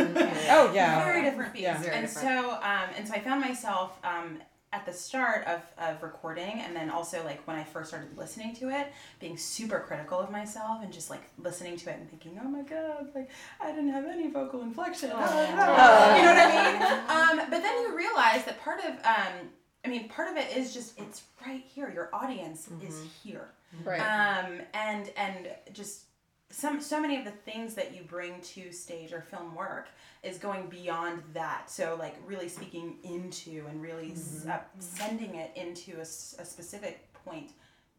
Oh 0.51 0.73
yeah. 0.73 1.05
very 1.05 1.23
different 1.23 1.53
beast. 1.53 1.63
Yeah. 1.63 1.79
Very 1.79 1.97
and 1.97 2.07
different. 2.07 2.29
so 2.29 2.53
um, 2.53 2.89
and 2.97 3.07
so 3.07 3.15
I 3.15 3.21
found 3.21 3.41
myself 3.41 3.99
um, 4.05 4.39
at 4.73 4.85
the 4.85 4.93
start 4.93 5.47
of, 5.47 5.63
of 5.79 6.03
recording 6.03 6.61
and 6.61 6.77
then 6.77 6.91
also 6.91 7.25
like 7.25 7.47
when 7.47 7.57
I 7.57 7.65
first 7.65 7.89
started 7.89 8.17
listening 8.19 8.55
to 8.57 8.69
it, 8.69 8.93
being 9.19 9.37
super 9.37 9.81
critical 9.81 10.19
of 10.19 10.31
myself 10.31 10.83
and 10.83 10.93
just 10.93 11.09
like 11.11 11.23
listening 11.39 11.77
to 11.79 11.91
it 11.91 11.97
and 11.99 12.09
thinking, 12.11 12.39
oh 12.43 12.49
my 12.49 12.63
god, 12.63 13.09
like 13.15 13.31
I 13.61 13.71
didn't 13.71 13.91
have 13.91 14.07
any 14.07 14.31
vocal 14.31 14.63
inflection. 14.63 15.11
You 15.11 15.17
know 15.17 15.25
what 15.25 16.39
I 16.39 16.73
mean? 16.73 17.41
Um, 17.41 17.51
but 17.51 17.63
then 17.63 17.83
you 17.83 17.97
realize 17.97 18.45
that 18.45 18.61
part 18.61 18.81
of 18.81 18.93
um, 19.05 19.49
I 19.85 19.89
mean, 19.89 20.09
part 20.09 20.29
of 20.31 20.37
it 20.37 20.57
is 20.57 20.75
just 20.75 20.99
it's 20.99 21.23
right 21.47 21.65
here. 21.75 21.91
Your 21.93 22.11
audience 22.13 22.69
is 22.87 23.01
here. 23.23 23.49
Right. 23.85 24.01
um, 24.01 24.61
and 24.75 25.11
and 25.17 25.49
just 25.73 26.03
some 26.51 26.81
so 26.81 27.01
many 27.01 27.17
of 27.17 27.25
the 27.25 27.31
things 27.31 27.75
that 27.75 27.95
you 27.95 28.03
bring 28.03 28.41
to 28.41 28.73
stage 28.73 29.13
or 29.13 29.21
film 29.21 29.55
work 29.55 29.89
is 30.23 30.39
going 30.39 30.67
beyond 30.69 31.23
that. 31.35 31.71
So 31.71 31.97
like 31.99 32.17
really 32.27 32.49
speaking 32.49 32.97
into 33.05 33.65
and 33.69 33.81
really 33.81 34.13
s 34.13 34.47
uh, 34.49 34.59
sending 34.79 35.35
it 35.37 35.51
into 35.55 36.01
a 36.01 36.05
specific 36.05 37.13
point 37.25 37.53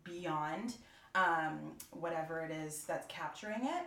beyond 0.03 0.75
um, 1.15 1.71
whatever 1.91 2.41
it 2.41 2.51
is 2.51 2.83
that's 2.83 3.05
capturing 3.07 3.63
it. 3.63 3.85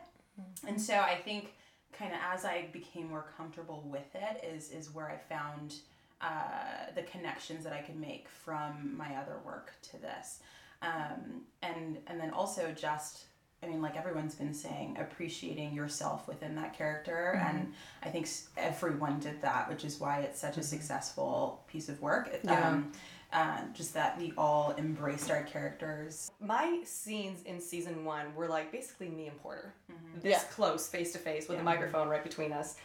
And 0.66 0.81
so 0.81 0.94
i 0.94 1.14
think 1.14 1.52
kind 1.92 2.12
of 2.12 2.18
as 2.33 2.44
i 2.44 2.66
became 2.72 3.09
more 3.09 3.26
comfortable 3.37 3.83
with 3.87 4.14
it 4.14 4.42
is 4.44 4.70
is 4.70 4.94
where 4.94 5.09
i 5.11 5.16
found 5.16 5.74
uh, 6.22 6.92
the 6.94 7.02
connections 7.02 7.64
that 7.64 7.72
I 7.72 7.80
could 7.80 7.96
make 7.96 8.28
from 8.28 8.96
my 8.96 9.16
other 9.16 9.37
work 9.44 9.72
to 9.90 9.98
this, 9.98 10.40
um, 10.82 11.42
and 11.62 11.98
and 12.06 12.20
then 12.20 12.30
also 12.30 12.72
just 12.72 13.24
I 13.62 13.66
mean 13.66 13.82
like 13.82 13.96
everyone's 13.96 14.35
been 14.35 14.54
saying 14.54 14.96
appreciating 15.00 15.74
yourself 15.74 16.28
within 16.28 16.54
that 16.56 16.76
character, 16.76 17.40
and 17.46 17.72
I 18.02 18.08
think 18.08 18.28
everyone 18.56 19.18
did 19.20 19.42
that, 19.42 19.68
which 19.68 19.85
is 19.85 19.98
why 20.00 20.20
it's 20.20 20.40
such 20.40 20.56
a 20.58 20.62
successful 20.62 21.62
piece 21.66 21.88
of 21.88 22.00
work. 22.00 22.30
Um, 22.48 22.92
uh, 23.32 23.62
just 23.72 23.94
that 23.94 24.18
we 24.18 24.30
all 24.37 24.74
embraced 24.76 25.30
our 25.30 25.42
characters. 25.44 26.30
My 26.38 26.82
scenes 26.85 27.42
in 27.44 27.62
season 27.62 28.04
one 28.04 28.35
were 28.35 28.46
like 28.46 28.70
basically 28.70 29.08
me 29.08 29.28
and 29.28 29.38
Porter, 29.42 29.72
this 30.16 30.24
Yeah. 30.32 30.38
close, 30.50 30.87
face 30.87 31.12
to 31.12 31.18
face, 31.18 31.48
with 31.48 31.58
a 31.58 31.62
microphone 31.62 32.08
right 32.08 32.22
between 32.22 32.52
us. 32.52 32.76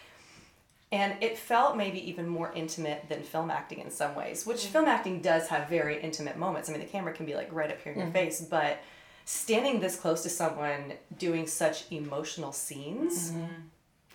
And 0.92 1.22
it 1.22 1.38
felt 1.38 1.76
maybe 1.76 2.10
even 2.10 2.28
more 2.28 2.52
intimate 2.54 3.10
than 3.10 3.22
film 3.22 3.52
acting 3.52 3.80
in 3.80 3.92
some 3.92 4.16
ways, 4.16 4.46
which 4.46 4.68
film 4.68 4.86
acting 4.86 5.22
does 5.22 5.48
have 5.50 5.68
very 5.68 6.02
intimate 6.02 6.38
moments. 6.38 6.70
I 6.70 6.72
mean, 6.72 6.82
the 6.82 6.88
camera 6.88 7.12
can 7.14 7.26
be 7.26 7.36
like 7.36 7.52
right 7.52 7.70
up 7.70 7.82
here 7.82 7.92
in 7.92 8.00
your 8.00 8.08
face, 8.12 8.40
but 8.42 8.80
standing 9.26 9.82
this 9.82 9.98
close 9.98 10.24
to 10.24 10.30
someone 10.30 10.94
doing 11.18 11.46
such 11.46 11.92
emotional 11.92 12.54
scenes, 12.54 13.34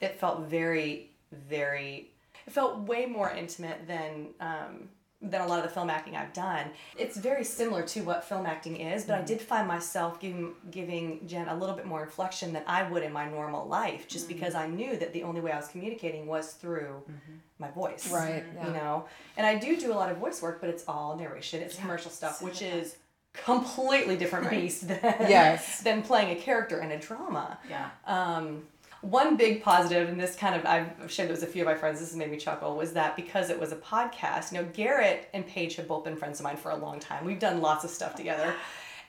it 0.01 0.19
felt 0.19 0.47
very, 0.49 1.11
very. 1.31 2.09
It 2.47 2.53
felt 2.53 2.79
way 2.79 3.05
more 3.05 3.31
intimate 3.31 3.87
than 3.87 4.29
um, 4.41 4.89
than 5.23 5.41
a 5.41 5.47
lot 5.47 5.59
of 5.59 5.65
the 5.65 5.71
film 5.71 5.89
acting 5.89 6.17
I've 6.17 6.33
done. 6.33 6.67
It's 6.99 7.17
very 7.17 7.45
similar 7.45 7.83
to 7.83 8.01
what 8.03 8.25
film 8.25 8.45
acting 8.45 8.77
is, 8.77 9.05
but 9.05 9.15
I 9.15 9.17
mm-hmm. 9.19 9.27
did 9.27 9.41
find 9.41 9.69
myself 9.69 10.21
giving 10.21 10.53
giving 10.71 11.27
Jen 11.27 11.49
a 11.49 11.57
little 11.57 11.77
bit 11.77 11.87
more 11.87 12.03
inflection 12.03 12.53
than 12.53 12.65
I 12.67 12.83
would 12.83 13.03
in 13.03 13.13
my 13.13 13.29
normal 13.29 13.67
life, 13.67 14.09
just 14.09 14.29
mm-hmm. 14.29 14.35
because 14.35 14.55
I 14.55 14.67
knew 14.67 14.97
that 14.97 15.13
the 15.13 15.23
only 15.23 15.41
way 15.41 15.53
I 15.53 15.57
was 15.57 15.69
communicating 15.69 16.27
was 16.27 16.53
through 16.53 17.03
mm-hmm. 17.03 17.33
my 17.59 17.71
voice. 17.71 18.11
Right, 18.13 18.45
yeah. 18.55 18.67
You 18.67 18.73
know, 18.73 19.07
and 19.37 19.47
I 19.47 19.57
do 19.57 19.77
do 19.79 19.93
a 19.93 19.95
lot 19.95 20.11
of 20.11 20.19
voice 20.19 20.43
work, 20.43 20.61
but 20.61 20.69
it's 20.69 20.85
all 20.89 21.17
narration. 21.17 21.63
It's 21.63 21.77
commercial 21.77 22.11
stuff, 22.11 22.43
which 22.43 22.61
is 22.61 22.97
completely 23.33 24.17
different 24.17 24.51
beast 24.51 24.89
than 24.89 24.99
Yes. 25.03 25.81
than 25.85 26.03
playing 26.03 26.37
a 26.37 26.41
character 26.41 26.81
in 26.81 26.91
a 26.91 26.99
drama. 26.99 27.59
Yeah. 27.69 27.91
Um, 28.07 28.65
one 29.03 29.37
big 29.37 29.63
positive, 29.63 30.09
and 30.09 30.19
this 30.21 30.35
kind 30.35 30.55
of 30.55 30.65
I've 30.65 31.11
shared 31.11 31.29
this 31.29 31.41
with 31.41 31.49
a 31.51 31.53
few 31.53 31.63
of 31.63 31.67
my 31.67 31.75
friends. 31.75 32.01
This 32.01 32.09
has 32.11 32.17
made 32.17 32.31
me 32.31 32.37
chuckle. 32.39 32.77
Was 32.77 32.93
that 32.95 33.15
because 33.17 33.51
it 33.51 33.59
was 33.61 33.71
a 33.73 33.77
podcast? 33.77 34.53
You 34.53 34.59
know, 34.63 34.69
Garrett 34.73 35.29
and 35.35 35.47
Paige 35.47 35.77
have 35.77 35.87
both 35.89 36.05
been 36.05 36.17
friends 36.17 36.41
of 36.41 36.45
mine 36.45 36.57
for 36.57 36.71
a 36.71 36.77
long 36.77 36.99
time. 37.01 37.25
We've 37.25 37.39
done 37.39 37.61
lots 37.61 37.85
of 37.85 37.91
stuff 37.91 38.15
together. 38.15 38.55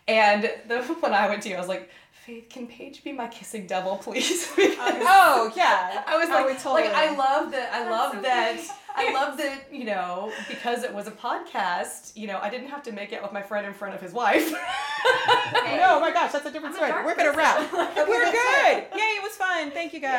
And 0.08 0.51
the 0.67 0.82
when 0.99 1.13
I 1.13 1.29
went 1.29 1.43
to 1.43 1.49
you, 1.49 1.56
I 1.56 1.60
was 1.60 1.67
like, 1.69 1.89
Faith, 2.25 2.47
can 2.49 2.67
Paige 2.67 3.03
be 3.03 3.12
my 3.12 3.27
kissing 3.27 3.67
devil, 3.67 3.97
please? 3.97 4.47
Oh 5.06 5.51
yeah. 5.56 6.03
I 6.08 6.17
was 6.17 6.27
Oh, 6.29 6.34
like, 6.34 6.45
we 6.47 6.53
totally- 6.53 6.84
like 6.84 6.93
I 6.93 7.15
love 7.15 7.51
that. 7.51 7.73
I 7.73 7.89
love 7.89 8.21
that. 8.23 8.60
I 8.95 9.12
love 9.13 9.38
that. 9.38 9.67
You 9.71 9.86
know, 9.86 10.32
because 10.47 10.84
it 10.84 10.93
was 10.93 11.08
a 11.08 11.12
podcast. 11.12 12.15
You 12.15 12.27
know, 12.27 12.39
I 12.41 12.49
didn't 12.49 12.67
have 12.67 12.84
to 12.84 12.91
make 12.91 13.12
it 13.12 13.21
with 13.21 13.32
my 13.32 13.41
friend 13.41 13.65
in 13.65 13.73
front 13.73 13.95
of 13.95 14.01
his 14.01 14.13
wife. 14.13 14.53
No, 15.53 15.97
oh 15.97 15.99
my 15.99 16.12
gosh, 16.12 16.32
that's 16.32 16.45
a 16.45 16.51
different 16.51 16.75
story. 16.75 16.91
We're 17.03 17.15
gonna 17.15 17.36
wrap. 17.36 17.71
We're 17.73 18.32
good. 18.32 18.86
Yay, 18.95 19.17
it 19.17 19.23
was 19.23 19.34
fun. 19.34 19.71
Thank 19.71 19.93
you 19.93 19.99
guys. 19.99 20.13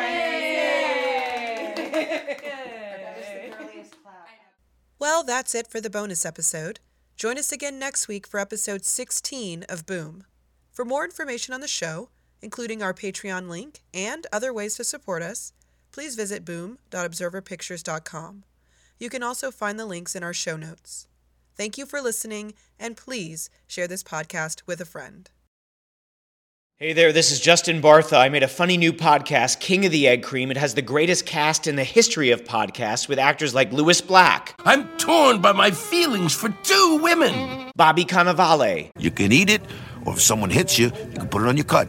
Well, 4.99 5.25
that's 5.25 5.55
it 5.55 5.67
for 5.67 5.81
the 5.81 5.91
bonus 5.91 6.25
episode. 6.27 6.81
Join 7.17 7.39
us 7.39 7.53
again 7.53 7.79
next 7.79 8.09
week 8.09 8.27
for 8.27 8.41
episode 8.41 8.85
16 8.85 9.65
of 9.69 9.87
Boom. 9.87 10.25
For 10.73 10.85
more 10.85 11.05
information 11.05 11.55
on 11.55 11.61
the 11.61 11.69
show, 11.69 12.11
including 12.43 12.83
our 12.83 12.93
Patreon 12.93 13.49
link 13.49 13.83
and 13.93 14.27
other 14.33 14.53
ways 14.53 14.75
to 14.77 14.85
support 14.85 15.23
us, 15.23 15.53
please 15.93 16.17
visit 16.17 16.45
boom.observerpictures.com. 16.45 18.45
You 18.99 19.11
can 19.11 19.23
also 19.23 19.51
find 19.51 19.79
the 19.79 19.87
links 19.87 20.15
in 20.15 20.23
our 20.23 20.33
show 20.33 20.57
notes. 20.57 21.09
Thank 21.57 21.79
you 21.79 21.87
for 21.87 22.01
listening, 22.01 22.55
and 22.79 22.97
please 22.97 23.51
share 23.67 23.87
this 23.87 24.03
podcast 24.03 24.63
with 24.67 24.81
a 24.81 24.85
friend. 24.85 25.31
Hey 26.77 26.93
there, 26.93 27.13
this 27.13 27.31
is 27.31 27.39
Justin 27.41 27.81
Bartha. 27.81 28.19
I 28.19 28.29
made 28.29 28.43
a 28.43 28.49
funny 28.49 28.77
new 28.77 28.93
podcast, 28.93 29.61
King 29.61 29.87
of 29.87 29.93
the 29.93 30.09
Egg 30.09 30.25
Cream. 30.25 30.51
It 30.51 30.57
has 30.57 30.75
the 30.75 30.83
greatest 30.83 31.25
cast 31.25 31.69
in 31.69 31.77
the 31.77 31.85
history 31.85 32.31
of 32.31 32.43
podcasts 32.43 33.09
with 33.09 33.19
actors 33.19 33.55
like 33.55 33.73
Lewis 33.73 34.01
Black, 34.01 34.55
I'm 34.65 34.89
torn 34.99 35.41
by 35.41 35.53
my 35.53 35.71
feelings 35.71 36.35
for 36.35 36.49
two 36.65 36.99
women. 37.01 37.71
Bobby 37.77 38.05
Cannavale, 38.05 38.91
You 38.99 39.13
can 39.13 39.31
eat 39.31 39.51
it, 39.51 39.63
or 40.05 40.15
if 40.15 40.21
someone 40.21 40.51
hits 40.51 40.77
you, 40.77 40.87
you 40.87 41.19
can 41.19 41.29
put 41.29 41.43
it 41.43 41.49
on 41.49 41.57
your 41.57 41.65
cut. 41.65 41.89